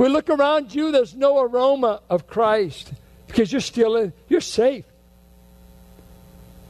We 0.01 0.09
look 0.09 0.31
around 0.31 0.75
you, 0.75 0.93
there's 0.93 1.15
no 1.15 1.41
aroma 1.41 2.01
of 2.09 2.27
Christ 2.27 2.93
because 3.27 3.53
you're 3.53 3.61
still 3.61 3.97
in, 3.97 4.13
you're 4.29 4.41
safe. 4.41 4.87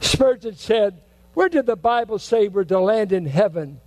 Spurgeon 0.01 0.55
said, 0.55 1.01
Where 1.33 1.47
did 1.47 1.65
the 1.65 1.75
Bible 1.75 2.19
say 2.19 2.49
we're 2.49 2.65
to 2.65 2.79
land 2.79 3.11
in 3.11 3.25
heaven? 3.25 3.79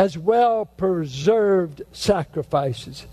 as 0.00 0.16
well 0.16 0.64
preserved 0.64 1.82
sacrifices. 1.92 3.06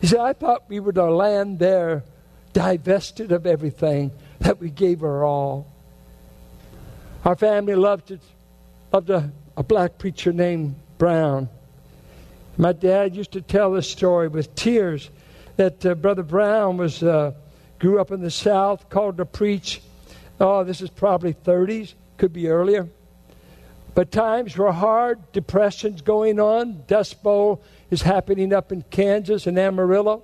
He 0.00 0.06
said, 0.06 0.20
I 0.20 0.32
thought 0.32 0.68
we 0.68 0.78
were 0.78 0.92
to 0.92 1.10
land 1.10 1.58
there 1.58 2.04
divested 2.52 3.32
of 3.32 3.44
everything, 3.44 4.12
that 4.38 4.60
we 4.60 4.70
gave 4.70 5.00
her 5.00 5.24
all. 5.24 5.66
Our 7.24 7.34
family 7.34 7.74
loved 7.74 8.12
it, 8.12 8.20
loved 8.92 9.10
a, 9.10 9.32
a 9.56 9.62
black 9.64 9.98
preacher 9.98 10.32
named 10.32 10.76
Brown. 10.96 11.48
My 12.56 12.72
dad 12.72 13.16
used 13.16 13.32
to 13.32 13.42
tell 13.42 13.72
this 13.72 13.90
story 13.90 14.28
with 14.28 14.54
tears 14.54 15.10
that 15.58 15.84
uh, 15.84 15.94
Brother 15.94 16.22
Brown 16.22 16.76
was 16.76 17.02
uh, 17.02 17.32
grew 17.80 18.00
up 18.00 18.12
in 18.12 18.20
the 18.20 18.30
South, 18.30 18.88
called 18.88 19.16
to 19.16 19.24
preach. 19.24 19.82
Oh, 20.40 20.62
this 20.62 20.80
is 20.80 20.88
probably 20.88 21.34
30s, 21.34 21.94
could 22.16 22.32
be 22.32 22.46
earlier. 22.46 22.88
But 23.92 24.12
times 24.12 24.56
were 24.56 24.70
hard, 24.70 25.32
depression's 25.32 26.00
going 26.00 26.38
on. 26.38 26.84
Dust 26.86 27.24
Bowl 27.24 27.60
is 27.90 28.02
happening 28.02 28.52
up 28.52 28.70
in 28.70 28.82
Kansas 28.82 29.48
and 29.48 29.58
Amarillo. 29.58 30.22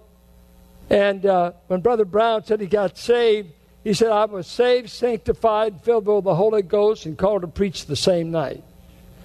And 0.88 1.26
uh, 1.26 1.52
when 1.66 1.80
Brother 1.80 2.04
Brown 2.04 2.44
said 2.44 2.60
he 2.60 2.68
got 2.68 2.96
saved, 2.96 3.50
he 3.82 3.92
said, 3.92 4.12
I 4.12 4.26
was 4.26 4.46
saved, 4.46 4.88
sanctified, 4.90 5.80
filled 5.82 6.06
with 6.06 6.22
the 6.22 6.36
Holy 6.36 6.62
Ghost, 6.62 7.06
and 7.06 7.18
called 7.18 7.42
to 7.42 7.48
preach 7.48 7.86
the 7.86 7.96
same 7.96 8.30
night. 8.30 8.62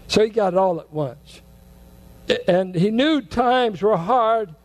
So 0.08 0.24
he 0.24 0.32
got 0.32 0.54
it 0.54 0.60
all 0.60 0.80
at 0.80 0.92
once. 0.92 1.42
And 2.48 2.74
he 2.74 2.90
knew 2.90 3.22
times 3.22 3.84
were 3.84 3.96
hard, 3.96 4.56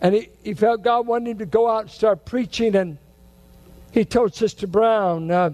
and 0.00 0.14
he, 0.14 0.28
he 0.42 0.54
felt 0.54 0.82
God 0.82 1.06
wanted 1.06 1.30
him 1.30 1.38
to 1.38 1.46
go 1.46 1.68
out 1.68 1.82
and 1.82 1.90
start 1.90 2.24
preaching. 2.24 2.74
And 2.74 2.98
he 3.92 4.04
told 4.04 4.34
Sister 4.34 4.66
Brown, 4.66 5.30
uh, 5.30 5.50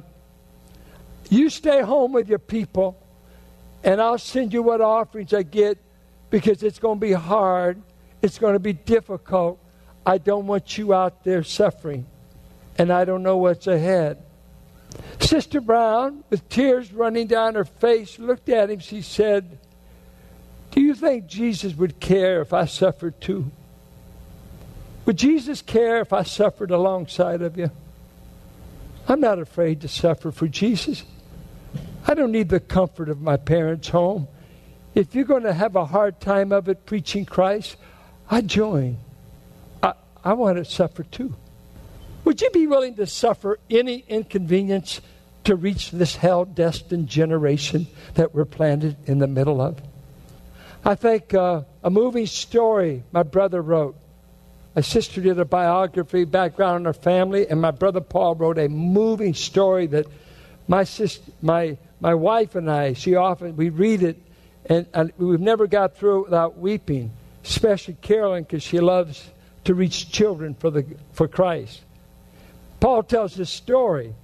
You 1.29 1.51
stay 1.51 1.83
home 1.83 2.13
with 2.13 2.29
your 2.29 2.39
people 2.39 2.97
and 3.83 4.01
I'll 4.01 4.19
send 4.19 4.53
you 4.53 4.63
what 4.63 4.81
offerings 4.81 5.33
I 5.33 5.43
get 5.43 5.79
because 6.29 6.63
it's 6.63 6.79
going 6.79 6.99
to 6.99 7.07
be 7.07 7.13
hard. 7.13 7.81
It's 8.23 8.39
going 8.39 8.53
to 8.53 8.61
be 8.61 8.73
difficult. 8.73 9.59
I 10.05 10.19
don't 10.19 10.47
want 10.47 10.77
you 10.77 10.93
out 10.93 11.25
there 11.25 11.43
suffering. 11.43 12.07
And 12.79 12.93
I 12.93 13.05
don't 13.05 13.23
know 13.23 13.39
what's 13.39 13.67
ahead. 13.67 14.23
Sister 15.21 15.61
Brown, 15.61 16.25
with 16.31 16.49
tears 16.49 16.93
running 16.93 17.27
down 17.27 17.55
her 17.55 17.65
face, 17.65 18.19
looked 18.19 18.49
at 18.49 18.71
him. 18.71 18.81
She 18.81 19.03
said, 19.03 19.59
Do 20.73 20.81
you 20.81 20.95
think 20.95 21.27
Jesus 21.27 21.75
would 21.75 22.01
care 22.01 22.41
if 22.41 22.53
I 22.53 22.65
suffered 22.65 23.21
too? 23.21 23.51
Would 25.07 25.17
Jesus 25.17 25.63
care 25.63 26.01
if 26.01 26.13
I 26.13 26.23
suffered 26.23 26.71
alongside 26.71 27.43
of 27.43 27.57
you? 27.57 27.71
I'm 29.09 29.21
not 29.21 29.39
afraid 29.39 29.81
to 29.81 29.89
suffer 29.89 30.31
for 30.31 30.47
Jesus. 30.47 31.05
I 32.07 32.15
don't 32.15 32.33
need 32.33 32.49
the 32.49 32.61
comfort 32.61 33.09
of 33.09 33.21
my 33.21 33.37
parents' 33.37 33.89
home. 33.89 34.29
If 34.95 35.15
you're 35.15 35.25
going 35.25 35.45
to 35.45 35.53
have 35.53 35.77
a 35.77 35.85
hard 35.85 36.21
time 36.21 36.53
of 36.53 36.69
it 36.69 36.87
preaching 36.87 37.25
Christ, 37.25 37.77
I 38.31 38.41
join. 38.41 38.99
I, 39.83 39.95
I 40.25 40.35
want 40.35 40.59
to 40.59 40.65
suffer 40.65 41.03
too. 41.03 41.35
Would 42.25 42.41
you 42.41 42.51
be 42.51 42.67
willing 42.67 42.97
to 42.97 43.07
suffer 43.07 43.59
any 43.71 44.05
inconvenience 44.07 45.01
to 45.45 45.57
reach 45.57 45.91
this 45.91 46.17
hell 46.17 46.45
destined 46.45 47.09
generation 47.09 47.87
that 48.15 48.35
we're 48.35 48.45
planted 48.45 48.97
in 49.07 49.19
the 49.19 49.27
middle 49.27 49.61
of? 49.61 49.81
I 50.85 50.95
think 50.95 51.35
uh, 51.35 51.63
a 51.83 51.91
moving 51.91 52.27
story 52.27 53.03
my 53.13 53.23
brother 53.23 53.61
wrote 53.63 53.97
My 54.75 54.83
sister 54.83 55.21
did 55.21 55.39
a 55.39 55.45
biography, 55.45 56.25
background 56.25 56.77
on 56.77 56.85
her 56.85 56.93
family, 56.93 57.49
and 57.49 57.61
my 57.61 57.73
brother 57.73 58.01
Paul 58.01 58.37
wrote 58.37 58.59
a 58.59 58.69
moving 58.69 59.35
story 59.35 59.87
that 59.89 60.07
my 60.69 60.85
sister, 60.85 61.33
my 61.43 61.77
my 62.01 62.15
wife 62.15 62.55
and 62.55 62.71
I, 62.71 62.93
she 62.95 63.17
often 63.17 63.57
we 63.57 63.69
read 63.69 64.03
it, 64.03 64.17
and, 64.67 64.87
and 64.95 65.13
we've 65.19 65.41
never 65.41 65.67
got 65.67 65.97
through 65.97 66.21
it 66.21 66.25
without 66.25 66.59
weeping. 66.59 67.11
Especially 67.45 67.95
Carolyn, 67.95 68.45
because 68.45 68.63
she 68.63 68.81
loves 68.81 69.29
to 69.65 69.75
reach 69.75 70.11
children 70.13 70.55
for 70.55 70.71
the 70.71 70.85
for 71.13 71.27
Christ. 71.27 71.81
Paul 72.79 73.03
tells 73.03 73.35
this 73.35 73.51
story. 73.51 74.15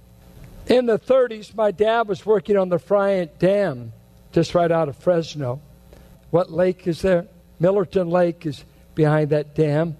In 0.67 0.85
the 0.85 0.99
30s, 0.99 1.55
my 1.55 1.71
dad 1.71 2.09
was 2.09 2.25
working 2.25 2.57
on 2.57 2.67
the 2.67 2.77
Friant 2.77 3.39
Dam, 3.39 3.93
just 4.33 4.53
right 4.53 4.69
out 4.69 4.89
of 4.89 4.97
Fresno. 4.97 5.61
What 6.29 6.51
lake 6.51 6.87
is 6.87 7.01
there? 7.01 7.27
Millerton 7.61 8.11
Lake 8.11 8.45
is 8.45 8.65
behind 8.93 9.29
that 9.29 9.55
dam. 9.55 9.95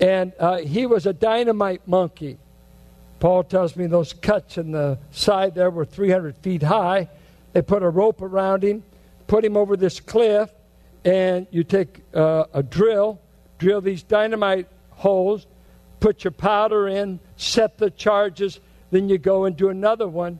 And 0.00 0.32
uh, 0.38 0.58
he 0.58 0.86
was 0.86 1.06
a 1.06 1.12
dynamite 1.12 1.86
monkey. 1.86 2.38
Paul 3.20 3.44
tells 3.44 3.76
me 3.76 3.86
those 3.86 4.12
cuts 4.12 4.58
in 4.58 4.72
the 4.72 4.98
side 5.12 5.54
there 5.54 5.70
were 5.70 5.84
300 5.84 6.36
feet 6.38 6.62
high. 6.62 7.08
They 7.52 7.62
put 7.62 7.82
a 7.82 7.88
rope 7.88 8.20
around 8.20 8.64
him, 8.64 8.82
put 9.26 9.44
him 9.44 9.56
over 9.56 9.76
this 9.76 10.00
cliff, 10.00 10.50
and 11.04 11.46
you 11.50 11.64
take 11.64 12.02
uh, 12.14 12.44
a 12.52 12.62
drill, 12.62 13.20
drill 13.58 13.80
these 13.80 14.02
dynamite 14.02 14.66
holes, 14.90 15.46
put 16.00 16.24
your 16.24 16.32
powder 16.32 16.88
in, 16.88 17.20
set 17.36 17.78
the 17.78 17.90
charges, 17.90 18.58
then 18.90 19.08
you 19.08 19.18
go 19.18 19.44
and 19.44 19.56
do 19.56 19.68
another 19.68 20.08
one. 20.08 20.38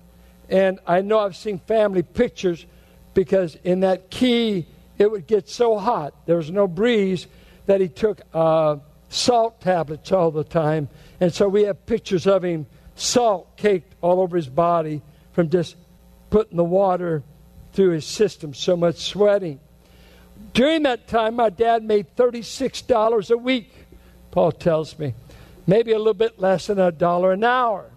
And 0.48 0.78
I 0.86 1.00
know 1.02 1.20
I've 1.20 1.36
seen 1.36 1.58
family 1.60 2.02
pictures 2.02 2.66
because 3.14 3.56
in 3.62 3.80
that 3.80 4.10
key, 4.10 4.66
it 4.98 5.10
would 5.10 5.26
get 5.26 5.48
so 5.48 5.78
hot. 5.78 6.14
There 6.26 6.36
was 6.36 6.50
no 6.50 6.66
breeze 6.66 7.26
that 7.66 7.80
he 7.80 7.88
took 7.88 8.20
uh, 8.34 8.76
salt 9.12 9.60
tablets 9.60 10.10
all 10.10 10.30
the 10.30 10.44
time. 10.44 10.88
And 11.20 11.32
so 11.32 11.48
we 11.48 11.64
have 11.64 11.86
pictures 11.86 12.26
of 12.26 12.44
him 12.44 12.66
salt 12.94 13.56
caked 13.56 13.94
all 14.00 14.20
over 14.20 14.36
his 14.36 14.48
body 14.48 15.02
from 15.32 15.50
just 15.50 15.76
putting 16.30 16.56
the 16.56 16.64
water 16.64 17.22
through 17.72 17.90
his 17.90 18.06
system, 18.06 18.54
so 18.54 18.76
much 18.76 18.96
sweating. 18.96 19.60
During 20.54 20.82
that 20.82 21.08
time, 21.08 21.36
my 21.36 21.50
dad 21.50 21.82
made 21.82 22.16
$36 22.16 23.30
a 23.30 23.36
week, 23.36 23.72
Paul 24.30 24.52
tells 24.52 24.98
me 24.98 25.14
maybe 25.66 25.92
a 25.92 25.98
little 25.98 26.14
bit 26.14 26.40
less 26.40 26.66
than 26.66 26.78
a 26.78 26.90
dollar 26.90 27.32
an 27.32 27.44
hour. 27.44 27.90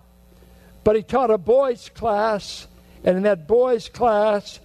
But 0.83 0.95
he 0.95 1.01
taught 1.01 1.31
a 1.31 1.37
boys' 1.37 1.89
class, 1.89 2.67
and 3.03 3.17
in 3.17 3.23
that 3.23 3.47
boys' 3.47 3.89
class, 3.89 4.59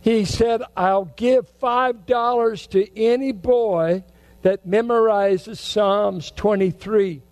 he 0.00 0.24
said, 0.24 0.62
I'll 0.76 1.12
give 1.16 1.46
$5 1.60 2.68
to 2.70 2.98
any 2.98 3.32
boy 3.32 4.02
that 4.42 4.66
memorizes 4.66 5.56
Psalms 5.56 6.30
23. 6.32 7.22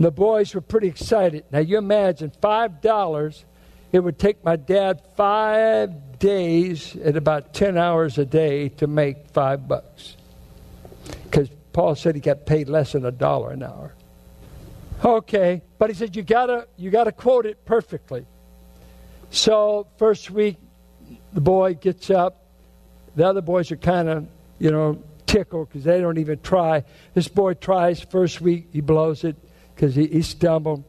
The 0.00 0.10
boys 0.10 0.54
were 0.54 0.60
pretty 0.60 0.88
excited. 0.88 1.44
Now, 1.52 1.60
you 1.60 1.78
imagine 1.78 2.32
$5, 2.42 3.44
it 3.92 4.00
would 4.00 4.18
take 4.18 4.42
my 4.44 4.56
dad 4.56 5.02
five 5.16 6.18
days 6.18 6.96
at 6.96 7.16
about 7.16 7.54
10 7.54 7.76
hours 7.76 8.18
a 8.18 8.24
day 8.24 8.70
to 8.70 8.86
make 8.86 9.28
five 9.28 9.68
bucks. 9.68 10.16
Because 11.24 11.48
Paul 11.72 11.94
said 11.94 12.14
he 12.14 12.20
got 12.20 12.46
paid 12.46 12.68
less 12.68 12.92
than 12.92 13.04
a 13.04 13.10
dollar 13.10 13.50
an 13.50 13.62
hour. 13.62 13.94
Okay, 15.04 15.62
but 15.78 15.90
he 15.90 15.96
said 15.96 16.14
you 16.14 16.22
gotta 16.22 16.68
you 16.76 16.90
gotta 16.90 17.10
quote 17.10 17.44
it 17.44 17.64
perfectly. 17.64 18.24
So 19.30 19.88
first 19.96 20.30
week, 20.30 20.58
the 21.32 21.40
boy 21.40 21.74
gets 21.74 22.08
up. 22.08 22.46
The 23.16 23.26
other 23.26 23.40
boys 23.40 23.72
are 23.72 23.76
kind 23.76 24.08
of 24.08 24.28
you 24.60 24.70
know 24.70 25.02
tickled 25.32 25.68
because 25.68 25.84
they 25.84 26.00
don't 26.00 26.18
even 26.18 26.38
try. 26.40 26.84
This 27.14 27.26
boy 27.26 27.54
tries 27.54 28.00
first 28.00 28.40
week, 28.40 28.68
he 28.72 28.82
blows 28.82 29.24
it 29.24 29.36
because 29.74 29.94
he, 29.94 30.06
he 30.06 30.22
stumbled. 30.22 30.84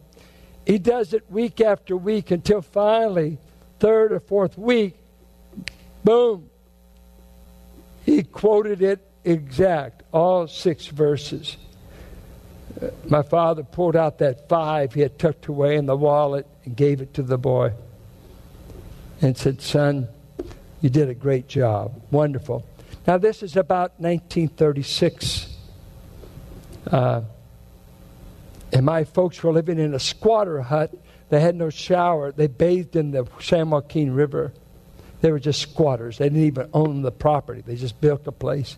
He 0.65 0.77
does 0.77 1.13
it 1.13 1.29
week 1.31 1.61
after 1.61 1.95
week 1.95 2.29
until 2.29 2.61
finally, 2.61 3.37
third 3.79 4.11
or 4.11 4.19
fourth 4.19 4.57
week, 4.57 4.97
boom, 6.03 6.49
he 8.05 8.23
quoted 8.23 8.81
it 8.81 8.99
exact, 9.23 10.03
all 10.11 10.47
six 10.47 10.87
verses. 10.87 11.55
My 13.07 13.21
father 13.21 13.63
pulled 13.63 13.95
out 13.95 14.17
that 14.17 14.49
five 14.49 14.93
he 14.93 15.01
had 15.01 15.17
tucked 15.17 15.45
away 15.45 15.77
in 15.77 15.85
the 15.85 15.95
wallet 15.95 16.45
and 16.65 16.75
gave 16.75 16.99
it 16.99 17.13
to 17.13 17.23
the 17.23 17.37
boy 17.37 17.71
and 19.21 19.37
said, 19.37 19.61
Son, 19.61 20.09
you 20.81 20.89
did 20.89 21.07
a 21.07 21.13
great 21.13 21.47
job. 21.47 22.01
Wonderful. 22.11 22.65
Now, 23.05 23.17
this 23.17 23.43
is 23.43 23.57
about 23.57 23.99
1936. 23.99 25.55
Uh, 26.89 27.21
and 28.71 28.85
my 28.85 29.03
folks 29.03 29.43
were 29.43 29.51
living 29.51 29.77
in 29.77 29.93
a 29.93 29.99
squatter 29.99 30.61
hut. 30.61 30.93
They 31.29 31.41
had 31.41 31.55
no 31.55 31.69
shower. 31.69 32.31
They 32.31 32.47
bathed 32.47 32.95
in 32.95 33.11
the 33.11 33.27
San 33.39 33.69
Joaquin 33.69 34.13
River. 34.13 34.53
They 35.21 35.31
were 35.31 35.39
just 35.39 35.61
squatters. 35.61 36.17
They 36.17 36.25
didn't 36.25 36.45
even 36.45 36.69
own 36.73 37.01
the 37.01 37.11
property, 37.11 37.61
they 37.61 37.75
just 37.75 37.99
built 38.01 38.27
a 38.27 38.31
place. 38.31 38.77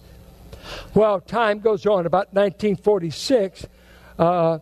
Well, 0.94 1.20
time 1.22 1.60
goes 1.60 1.86
on. 1.86 2.06
About 2.06 2.34
1946, 2.34 3.68
uh, 4.18 4.60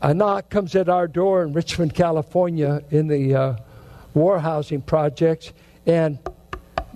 a 0.00 0.14
knock 0.14 0.48
comes 0.48 0.74
at 0.74 0.88
our 0.88 1.06
door 1.06 1.42
in 1.42 1.52
Richmond, 1.52 1.94
California, 1.94 2.82
in 2.90 3.06
the 3.06 3.34
uh, 3.34 3.56
war 4.14 4.38
housing 4.38 4.80
projects. 4.80 5.52
And 5.86 6.18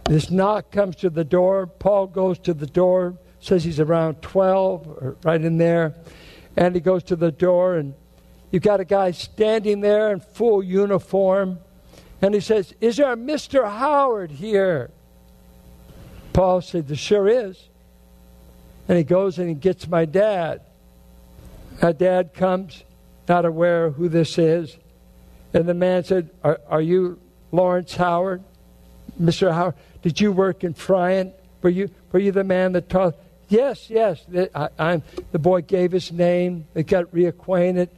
this 0.04 0.30
knock 0.30 0.70
comes 0.70 0.96
to 0.96 1.10
the 1.10 1.24
door. 1.24 1.66
Paul 1.66 2.06
goes 2.06 2.38
to 2.40 2.54
the 2.54 2.66
door, 2.66 3.16
says 3.40 3.64
he's 3.64 3.80
around 3.80 4.20
12, 4.20 5.16
right 5.24 5.40
in 5.40 5.58
there. 5.58 5.94
And 6.56 6.74
he 6.74 6.80
goes 6.80 7.02
to 7.04 7.16
the 7.16 7.32
door, 7.32 7.76
and 7.76 7.94
you've 8.50 8.62
got 8.62 8.80
a 8.80 8.84
guy 8.84 9.10
standing 9.12 9.80
there 9.80 10.12
in 10.12 10.20
full 10.20 10.62
uniform. 10.62 11.58
And 12.20 12.34
he 12.34 12.40
says, 12.40 12.74
Is 12.80 12.96
there 12.96 13.12
a 13.12 13.16
Mr. 13.16 13.68
Howard 13.68 14.30
here? 14.30 14.90
Paul 16.32 16.60
said, 16.60 16.88
There 16.88 16.96
sure 16.96 17.26
is. 17.26 17.68
And 18.88 18.98
he 18.98 19.04
goes 19.04 19.38
and 19.38 19.48
he 19.48 19.54
gets 19.54 19.88
my 19.88 20.04
dad. 20.04 20.60
My 21.82 21.92
dad 21.92 22.34
comes, 22.34 22.84
not 23.28 23.44
aware 23.44 23.90
who 23.90 24.08
this 24.08 24.36
is. 24.38 24.76
And 25.54 25.66
the 25.66 25.74
man 25.74 26.04
said, 26.04 26.30
Are, 26.42 26.60
are 26.68 26.82
you 26.82 27.18
Lawrence 27.50 27.94
Howard? 27.96 28.42
Mr. 29.20 29.52
Howard, 29.52 29.74
did 30.04 30.20
you 30.20 30.32
work 30.32 30.64
in 30.64 30.74
Friant? 30.74 31.32
Were 31.62 31.70
you, 31.70 31.88
were 32.12 32.18
you 32.18 32.30
the 32.30 32.44
man 32.44 32.72
that 32.72 32.90
taught? 32.90 33.14
Yes, 33.48 33.88
yes. 33.88 34.22
I, 34.54 34.68
I'm, 34.78 35.02
the 35.32 35.38
boy 35.38 35.62
gave 35.62 35.92
his 35.92 36.12
name. 36.12 36.66
They 36.74 36.82
got 36.82 37.06
reacquainted. 37.06 37.88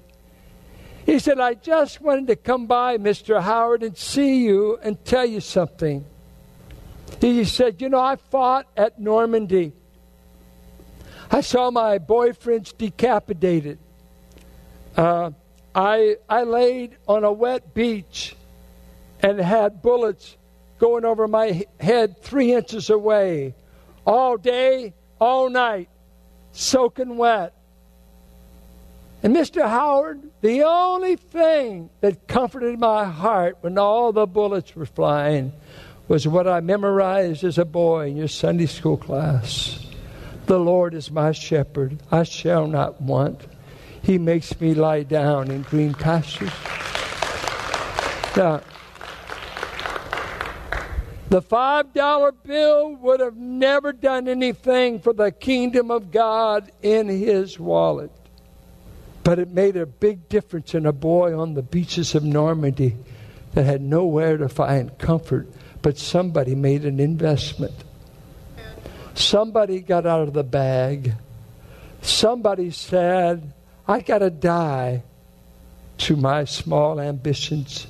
He 1.05 1.19
said, 1.19 1.41
I 1.41 1.55
just 1.55 2.01
wanted 2.01 2.29
to 2.29 2.37
come 2.37 2.67
by, 2.67 2.97
Mr. 2.99 3.43
Howard, 3.43 3.83
and 3.83 3.99
see 3.99 4.45
you 4.45 4.79
and 4.85 5.05
tell 5.05 5.27
you 5.27 5.41
something. 5.41 6.05
He 7.21 7.45
said, 7.45 7.83
You 7.83 7.89
know, 7.89 7.99
I 7.99 8.15
fought 8.15 8.69
at 8.77 9.01
Normandy. 9.01 9.73
I 11.29 11.41
saw 11.41 11.73
my 11.73 11.99
boyfriends 11.99 12.77
decapitated. 12.79 13.81
Uh, 14.97 15.33
I, 15.75 16.19
I 16.29 16.45
laid 16.45 16.99
on 17.09 17.25
a 17.25 17.33
wet 17.33 17.75
beach 17.75 18.37
and 19.19 19.41
had 19.41 19.83
bullets 19.83 20.37
going 20.79 21.05
over 21.05 21.27
my 21.27 21.65
head 21.81 22.23
three 22.23 22.53
inches 22.53 22.91
away 22.91 23.55
all 24.07 24.37
day, 24.37 24.95
all 25.21 25.51
night, 25.51 25.89
soaking 26.53 27.17
wet. 27.17 27.55
And 29.23 29.35
Mr. 29.35 29.69
Howard, 29.69 30.23
the 30.41 30.63
only 30.63 31.17
thing 31.17 31.91
that 32.01 32.29
comforted 32.29 32.79
my 32.79 33.05
heart 33.05 33.59
when 33.61 33.79
all 33.79 34.13
the 34.13 34.27
bullets 34.27 34.77
were 34.77 34.87
flying 34.87 35.53
was 36.07 36.29
what 36.29 36.47
I 36.47 36.61
memorized 36.61 37.43
as 37.43 37.59
a 37.59 37.65
boy 37.65 38.09
in 38.09 38.17
your 38.17 38.29
Sunday 38.29 38.67
school 38.67 38.97
class. 38.97 39.85
The 40.47 40.61
Lord 40.61 40.95
is 40.95 41.11
my 41.11 41.33
shepherd, 41.33 41.99
I 42.13 42.23
shall 42.23 42.69
not 42.69 43.03
want. 43.03 43.41
He 44.03 44.19
makes 44.19 44.61
me 44.61 44.75
lie 44.75 45.03
down 45.03 45.51
in 45.51 45.63
green 45.63 45.95
pastures. 45.95 46.53
Now, 48.37 48.61
the 51.29 51.43
$5 51.43 52.35
bill 52.45 52.95
would 52.97 53.21
have 53.21 53.37
never 53.37 53.93
done 53.93 54.29
anything 54.29 55.01
for 55.01 55.13
the 55.13 55.33
kingdom 55.33 55.91
of 55.91 56.11
God 56.11 56.71
in 56.83 57.09
his 57.09 57.59
wallet. 57.59 58.13
But 59.25 59.41
it 59.41 59.51
made 59.51 59.77
a 59.77 59.87
big 59.87 60.29
difference 60.29 60.75
in 60.75 60.87
a 60.87 60.93
boy 60.93 61.37
on 61.37 61.55
the 61.55 61.63
beaches 61.63 62.15
of 62.15 62.23
Normandy 62.23 62.97
that 63.55 63.65
had 63.65 63.83
nowhere 63.83 64.37
to 64.37 64.49
find 64.49 64.97
comfort, 64.99 65.49
but 65.83 65.99
somebody 65.99 66.55
made 66.55 66.85
an 66.85 67.01
investment. 67.01 67.75
Somebody 69.15 69.81
got 69.81 70.07
out 70.07 70.21
of 70.21 70.35
the 70.35 70.45
bag. 70.45 71.15
Somebody 72.03 72.71
said, 72.71 73.53
I 73.89 74.01
got 74.01 74.19
to 74.19 74.31
die 74.31 75.03
to 75.99 76.17
my 76.17 76.45
small 76.45 77.01
ambitions. 77.01 77.87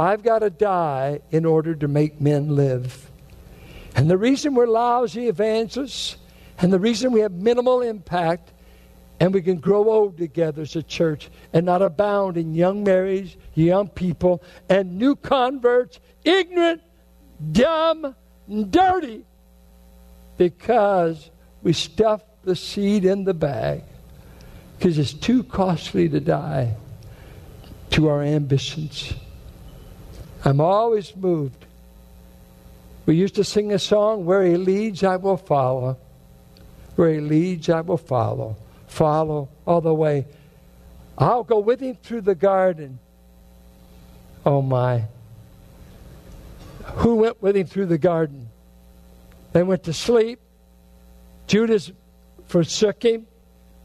I've 0.00 0.22
got 0.22 0.40
to 0.40 0.50
die 0.50 1.20
in 1.30 1.44
order 1.44 1.74
to 1.74 1.88
make 1.88 2.20
men 2.20 2.56
live. 2.56 3.10
And 3.94 4.10
the 4.10 4.16
reason 4.16 4.54
we're 4.54 4.66
lousy 4.66 5.28
evangelists 5.28 6.16
And 6.62 6.72
the 6.72 6.78
reason 6.78 7.12
we 7.12 7.20
have 7.20 7.32
minimal 7.32 7.80
impact 7.80 8.52
and 9.18 9.34
we 9.34 9.42
can 9.42 9.56
grow 9.56 9.90
old 9.90 10.16
together 10.18 10.62
as 10.62 10.76
a 10.76 10.82
church 10.82 11.30
and 11.52 11.66
not 11.66 11.82
abound 11.82 12.36
in 12.36 12.54
young 12.54 12.84
marriage, 12.84 13.38
young 13.54 13.88
people, 13.88 14.42
and 14.68 14.98
new 14.98 15.16
converts, 15.16 16.00
ignorant, 16.24 16.82
dumb, 17.52 18.14
and 18.48 18.70
dirty, 18.70 19.24
because 20.38 21.30
we 21.62 21.72
stuff 21.72 22.22
the 22.44 22.56
seed 22.56 23.04
in 23.04 23.24
the 23.24 23.34
bag 23.34 23.82
because 24.78 24.96
it's 24.96 25.12
too 25.12 25.42
costly 25.44 26.08
to 26.08 26.20
die 26.20 26.74
to 27.90 28.08
our 28.08 28.22
ambitions. 28.22 29.12
I'm 30.44 30.60
always 30.60 31.14
moved. 31.14 31.66
We 33.06 33.14
used 33.16 33.34
to 33.36 33.44
sing 33.44 33.72
a 33.72 33.78
song, 33.78 34.24
Where 34.24 34.44
He 34.44 34.56
leads, 34.56 35.02
I 35.02 35.16
will 35.16 35.36
follow. 35.36 35.96
Where 36.96 37.12
He 37.12 37.20
leads, 37.20 37.68
I 37.68 37.80
will 37.80 37.96
follow. 37.96 38.56
Follow 38.86 39.48
all 39.66 39.80
the 39.80 39.94
way. 39.94 40.26
I'll 41.18 41.44
go 41.44 41.58
with 41.58 41.80
Him 41.80 41.96
through 42.02 42.22
the 42.22 42.34
garden. 42.34 42.98
Oh 44.46 44.62
my. 44.62 45.04
Who 46.84 47.16
went 47.16 47.42
with 47.42 47.56
Him 47.56 47.66
through 47.66 47.86
the 47.86 47.98
garden? 47.98 48.48
They 49.52 49.62
went 49.62 49.84
to 49.84 49.92
sleep. 49.92 50.40
Judas 51.46 51.92
forsook 52.46 53.02
Him. 53.04 53.26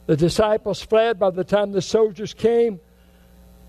The 0.06 0.16
disciples 0.16 0.82
fled 0.82 1.20
by 1.20 1.32
the 1.32 1.44
time 1.44 1.72
the 1.72 1.82
soldiers 1.82 2.34
came. 2.34 2.80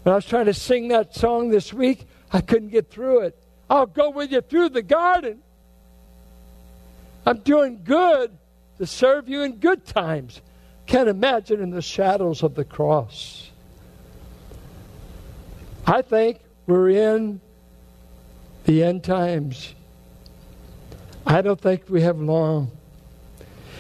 When 0.03 0.13
I 0.13 0.17
was 0.17 0.27
trying 0.27 0.47
to 0.47 0.55
sing 0.55 0.89
that 0.89 1.15
song 1.15 1.49
this 1.49 1.73
week, 1.73 2.07
I 2.37 2.43
couldn't 2.43 2.69
get 2.69 2.91
through 2.91 3.21
it. 3.21 3.43
I'll 3.71 3.87
go 3.87 4.11
with 4.11 4.31
you 4.31 4.43
through 4.43 4.69
the 4.69 4.83
garden. 4.83 5.43
I'm 7.25 7.39
doing 7.39 7.81
good 7.83 8.31
to 8.77 8.87
serve 8.87 9.27
you 9.27 9.41
in 9.41 9.57
good 9.57 9.87
times. 9.87 10.43
Can't 10.85 11.09
imagine 11.09 11.63
in 11.63 11.71
the 11.71 11.81
shadows 11.81 12.43
of 12.43 12.55
the 12.55 12.63
cross. 12.63 13.51
I 15.87 16.03
think 16.03 16.41
we're 16.67 16.91
in 16.91 17.41
the 18.67 18.85
end 18.85 19.03
times. 19.03 19.75
I 21.27 21.41
don't 21.41 21.59
think 21.59 21.85
we 21.89 22.03
have 22.03 22.21
long. 22.21 22.71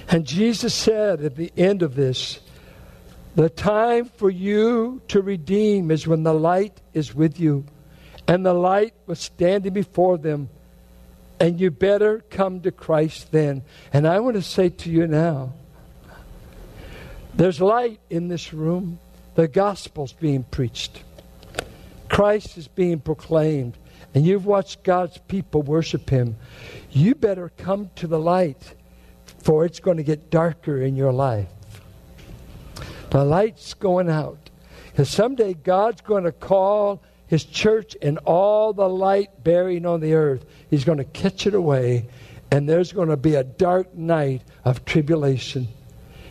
And 0.08 0.24
Jesus 0.24 0.72
said 0.72 1.20
at 1.20 1.36
the 1.36 1.52
end 1.58 1.82
of 1.82 1.94
this, 1.94 2.40
the 3.34 3.50
time 3.50 4.06
for 4.06 4.30
you 4.30 5.02
to 5.08 5.20
redeem 5.20 5.90
is 5.90 6.06
when 6.06 6.22
the 6.22 6.32
light 6.32 6.80
is 6.94 7.14
with 7.14 7.38
you, 7.38 7.66
and 8.28 8.44
the 8.44 8.54
light 8.54 8.94
was 9.06 9.20
standing 9.20 9.72
before 9.72 10.18
them, 10.18 10.48
and 11.38 11.60
you 11.60 11.70
better 11.70 12.24
come 12.30 12.60
to 12.62 12.70
Christ 12.70 13.30
then. 13.30 13.62
And 13.92 14.06
I 14.06 14.20
want 14.20 14.36
to 14.36 14.42
say 14.42 14.68
to 14.70 14.90
you 14.90 15.06
now 15.06 15.52
there's 17.34 17.60
light 17.60 18.00
in 18.08 18.28
this 18.28 18.52
room, 18.52 18.98
the 19.34 19.48
gospel's 19.48 20.12
being 20.12 20.42
preached, 20.44 21.02
Christ 22.08 22.56
is 22.56 22.68
being 22.68 23.00
proclaimed, 23.00 23.76
and 24.14 24.24
you've 24.24 24.46
watched 24.46 24.82
God's 24.82 25.18
people 25.28 25.62
worship 25.62 26.08
Him. 26.08 26.36
You 26.90 27.14
better 27.14 27.50
come 27.58 27.90
to 27.96 28.06
the 28.06 28.18
light, 28.18 28.74
for 29.42 29.64
it's 29.64 29.80
going 29.80 29.98
to 29.98 30.02
get 30.02 30.30
darker 30.30 30.80
in 30.80 30.96
your 30.96 31.12
life. 31.12 31.48
The 33.10 33.24
light's 33.24 33.74
going 33.74 34.10
out. 34.10 34.50
Because 34.90 35.10
someday 35.10 35.52
God's 35.52 36.00
going 36.00 36.24
to 36.24 36.32
call 36.32 37.02
his 37.28 37.44
church 37.44 37.96
and 38.00 38.18
all 38.18 38.72
the 38.72 38.88
light 38.88 39.42
bearing 39.42 39.86
on 39.86 40.00
the 40.00 40.14
earth. 40.14 40.44
He's 40.70 40.84
going 40.84 40.98
to 40.98 41.04
catch 41.04 41.46
it 41.46 41.54
away, 41.54 42.08
and 42.50 42.68
there's 42.68 42.92
going 42.92 43.08
to 43.08 43.16
be 43.16 43.34
a 43.34 43.44
dark 43.44 43.94
night 43.94 44.42
of 44.64 44.84
tribulation. 44.84 45.68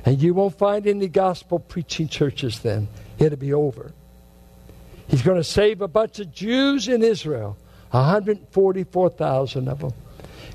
And 0.06 0.22
you 0.22 0.34
won't 0.34 0.58
find 0.58 0.88
any 0.88 1.08
gospel 1.08 1.60
preaching 1.60 2.08
churches 2.08 2.60
then. 2.60 2.88
It'll 3.18 3.38
be 3.38 3.54
over. 3.54 3.92
He's 5.08 5.22
going 5.22 5.38
to 5.38 5.44
save 5.44 5.82
a 5.82 5.88
bunch 5.88 6.20
of 6.20 6.32
Jews 6.32 6.88
in 6.88 7.04
Israel, 7.04 7.58
144,000 7.92 9.68
of 9.68 9.80
them. 9.80 9.94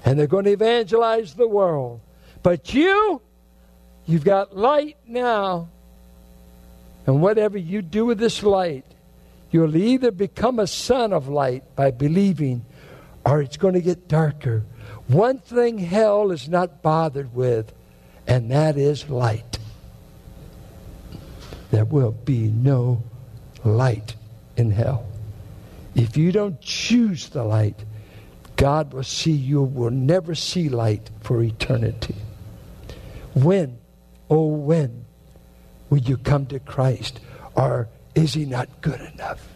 And 0.04 0.18
they're 0.18 0.26
going 0.26 0.44
to 0.44 0.52
evangelize 0.52 1.34
the 1.34 1.48
world. 1.48 2.00
But 2.42 2.72
you, 2.72 3.20
you've 4.06 4.24
got 4.24 4.56
light 4.56 4.96
now 5.06 5.68
and 7.06 7.20
whatever 7.20 7.58
you 7.58 7.82
do 7.82 8.06
with 8.06 8.18
this 8.18 8.42
light, 8.42 8.84
you'll 9.50 9.76
either 9.76 10.10
become 10.10 10.58
a 10.58 10.66
son 10.66 11.12
of 11.12 11.28
light 11.28 11.76
by 11.76 11.90
believing, 11.90 12.64
or 13.24 13.42
it's 13.42 13.56
going 13.56 13.74
to 13.74 13.80
get 13.80 14.08
darker. 14.08 14.64
One 15.08 15.38
thing 15.38 15.78
hell 15.78 16.30
is 16.30 16.48
not 16.48 16.82
bothered 16.82 17.34
with, 17.34 17.72
and 18.26 18.50
that 18.50 18.76
is 18.76 19.08
light. 19.08 19.58
There 21.70 21.84
will 21.84 22.12
be 22.12 22.50
no 22.50 23.02
light 23.64 24.14
in 24.56 24.70
hell. 24.70 25.06
If 25.94 26.16
you 26.16 26.32
don't 26.32 26.60
choose 26.60 27.28
the 27.28 27.44
light, 27.44 27.84
God 28.56 28.92
will 28.92 29.04
see 29.04 29.32
you 29.32 29.62
will 29.62 29.90
never 29.90 30.34
see 30.34 30.68
light 30.68 31.10
for 31.20 31.42
eternity. 31.42 32.16
When, 33.34 33.78
oh, 34.28 34.46
when 34.46 35.04
Will 35.90 35.98
you 35.98 36.16
come 36.16 36.46
to 36.46 36.60
Christ? 36.60 37.20
Or 37.56 37.88
is 38.14 38.34
he 38.34 38.44
not 38.44 38.80
good 38.80 39.00
enough? 39.00 39.46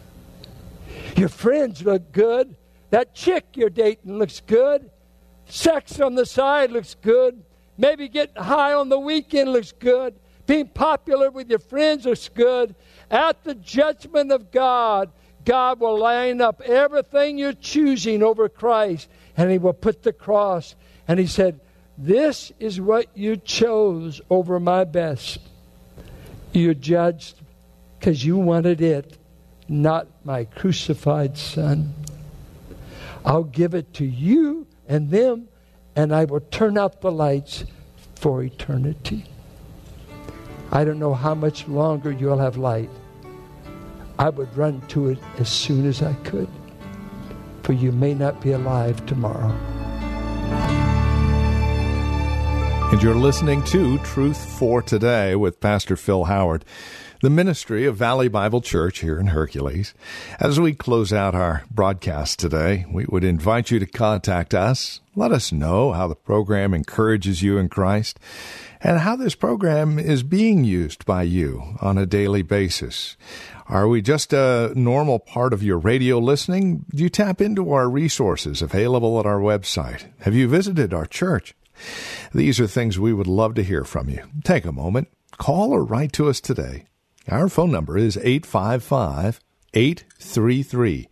Your 1.15 1.29
friends 1.29 1.83
look 1.83 2.11
good. 2.11 2.55
That 2.89 3.13
chick 3.13 3.45
you're 3.55 3.69
dating 3.69 4.17
looks 4.17 4.41
good. 4.45 4.89
Sex 5.47 5.99
on 5.99 6.15
the 6.15 6.25
side 6.25 6.71
looks 6.71 6.95
good. 6.95 7.43
Maybe 7.77 8.07
getting 8.07 8.41
high 8.41 8.73
on 8.73 8.89
the 8.89 8.99
weekend 8.99 9.51
looks 9.51 9.71
good. 9.71 10.15
Being 10.47 10.67
popular 10.67 11.31
with 11.31 11.49
your 11.49 11.59
friends 11.59 12.05
looks 12.05 12.29
good. 12.29 12.75
At 13.09 13.43
the 13.43 13.55
judgment 13.55 14.31
of 14.31 14.51
God, 14.51 15.11
God 15.43 15.79
will 15.79 15.99
line 15.99 16.41
up 16.41 16.61
everything 16.61 17.37
you're 17.37 17.53
choosing 17.53 18.23
over 18.23 18.49
Christ, 18.49 19.09
and 19.37 19.51
He 19.51 19.57
will 19.57 19.73
put 19.73 20.03
the 20.03 20.13
cross. 20.13 20.75
And 21.07 21.19
He 21.19 21.27
said, 21.27 21.59
This 21.97 22.51
is 22.59 22.81
what 22.81 23.07
you 23.15 23.37
chose 23.37 24.21
over 24.29 24.59
my 24.59 24.83
best. 24.83 25.39
You're 26.53 26.73
judged 26.73 27.35
because 27.99 28.23
you 28.23 28.37
wanted 28.37 28.81
it, 28.81 29.17
not 29.67 30.07
my 30.23 30.45
crucified 30.45 31.37
son. 31.37 31.93
I'll 33.25 33.43
give 33.43 33.73
it 33.73 33.93
to 33.95 34.05
you 34.05 34.67
and 34.87 35.09
them, 35.09 35.47
and 35.95 36.13
I 36.13 36.25
will 36.25 36.41
turn 36.41 36.77
out 36.77 37.01
the 37.01 37.11
lights 37.11 37.65
for 38.15 38.43
eternity. 38.43 39.25
I 40.71 40.83
don't 40.83 40.99
know 40.99 41.13
how 41.13 41.33
much 41.35 41.67
longer 41.67 42.11
you'll 42.11 42.37
have 42.37 42.57
light. 42.57 42.89
I 44.19 44.29
would 44.29 44.55
run 44.55 44.81
to 44.89 45.09
it 45.09 45.19
as 45.39 45.49
soon 45.49 45.85
as 45.87 46.01
I 46.01 46.13
could, 46.23 46.49
for 47.63 47.73
you 47.73 47.91
may 47.91 48.13
not 48.13 48.41
be 48.41 48.51
alive 48.51 49.05
tomorrow. 49.05 49.53
And 52.91 53.01
you're 53.01 53.15
listening 53.15 53.63
to 53.65 53.97
Truth 53.99 54.57
for 54.57 54.81
Today 54.81 55.35
with 55.35 55.59
Pastor 55.59 55.95
Phil 55.95 56.25
Howard, 56.25 56.63
the 57.25 57.29
ministry 57.31 57.87
of 57.87 57.95
Valley 57.95 58.27
Bible 58.27 58.61
Church 58.61 58.99
here 58.99 59.19
in 59.19 59.25
Hercules. 59.25 59.95
As 60.39 60.59
we 60.59 60.75
close 60.75 61.11
out 61.11 61.33
our 61.33 61.63
broadcast 61.71 62.37
today, 62.37 62.85
we 62.91 63.07
would 63.09 63.23
invite 63.23 63.71
you 63.71 63.79
to 63.79 63.87
contact 63.87 64.53
us. 64.53 65.01
Let 65.15 65.31
us 65.31 65.51
know 65.51 65.91
how 65.91 66.07
the 66.07 66.13
program 66.13 66.71
encourages 66.71 67.41
you 67.41 67.57
in 67.57 67.67
Christ 67.67 68.19
and 68.79 68.99
how 68.99 69.15
this 69.15 69.33
program 69.33 69.97
is 69.97 70.21
being 70.21 70.65
used 70.65 71.03
by 71.07 71.23
you 71.23 71.63
on 71.81 71.97
a 71.97 72.05
daily 72.05 72.43
basis. 72.43 73.17
Are 73.65 73.87
we 73.87 74.03
just 74.03 74.31
a 74.31 74.71
normal 74.75 75.17
part 75.17 75.51
of 75.51 75.63
your 75.63 75.79
radio 75.79 76.19
listening? 76.19 76.85
Do 76.93 77.01
you 77.01 77.09
tap 77.09 77.41
into 77.41 77.73
our 77.73 77.89
resources 77.89 78.61
available 78.61 79.19
at 79.19 79.25
our 79.25 79.39
website? 79.39 80.05
Have 80.19 80.35
you 80.35 80.47
visited 80.47 80.93
our 80.93 81.07
church? 81.07 81.55
These 82.35 82.59
are 82.59 82.67
things 82.67 82.99
we 82.99 83.13
would 83.13 83.25
love 83.25 83.55
to 83.55 83.63
hear 83.63 83.83
from 83.83 84.09
you. 84.09 84.21
Take 84.43 84.65
a 84.65 84.71
moment, 84.71 85.07
call 85.39 85.71
or 85.71 85.83
write 85.83 86.13
to 86.13 86.29
us 86.29 86.39
today. 86.39 86.85
Our 87.29 87.49
phone 87.49 87.71
number 87.71 87.97
is 87.97 88.17
855 88.17 89.39
833 89.73 91.09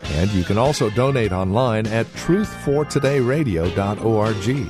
And 0.04 0.32
you 0.32 0.44
can 0.44 0.58
also 0.58 0.90
donate 0.90 1.32
online 1.32 1.86
at 1.88 2.08
truthfortodayradio.org. 2.08 4.70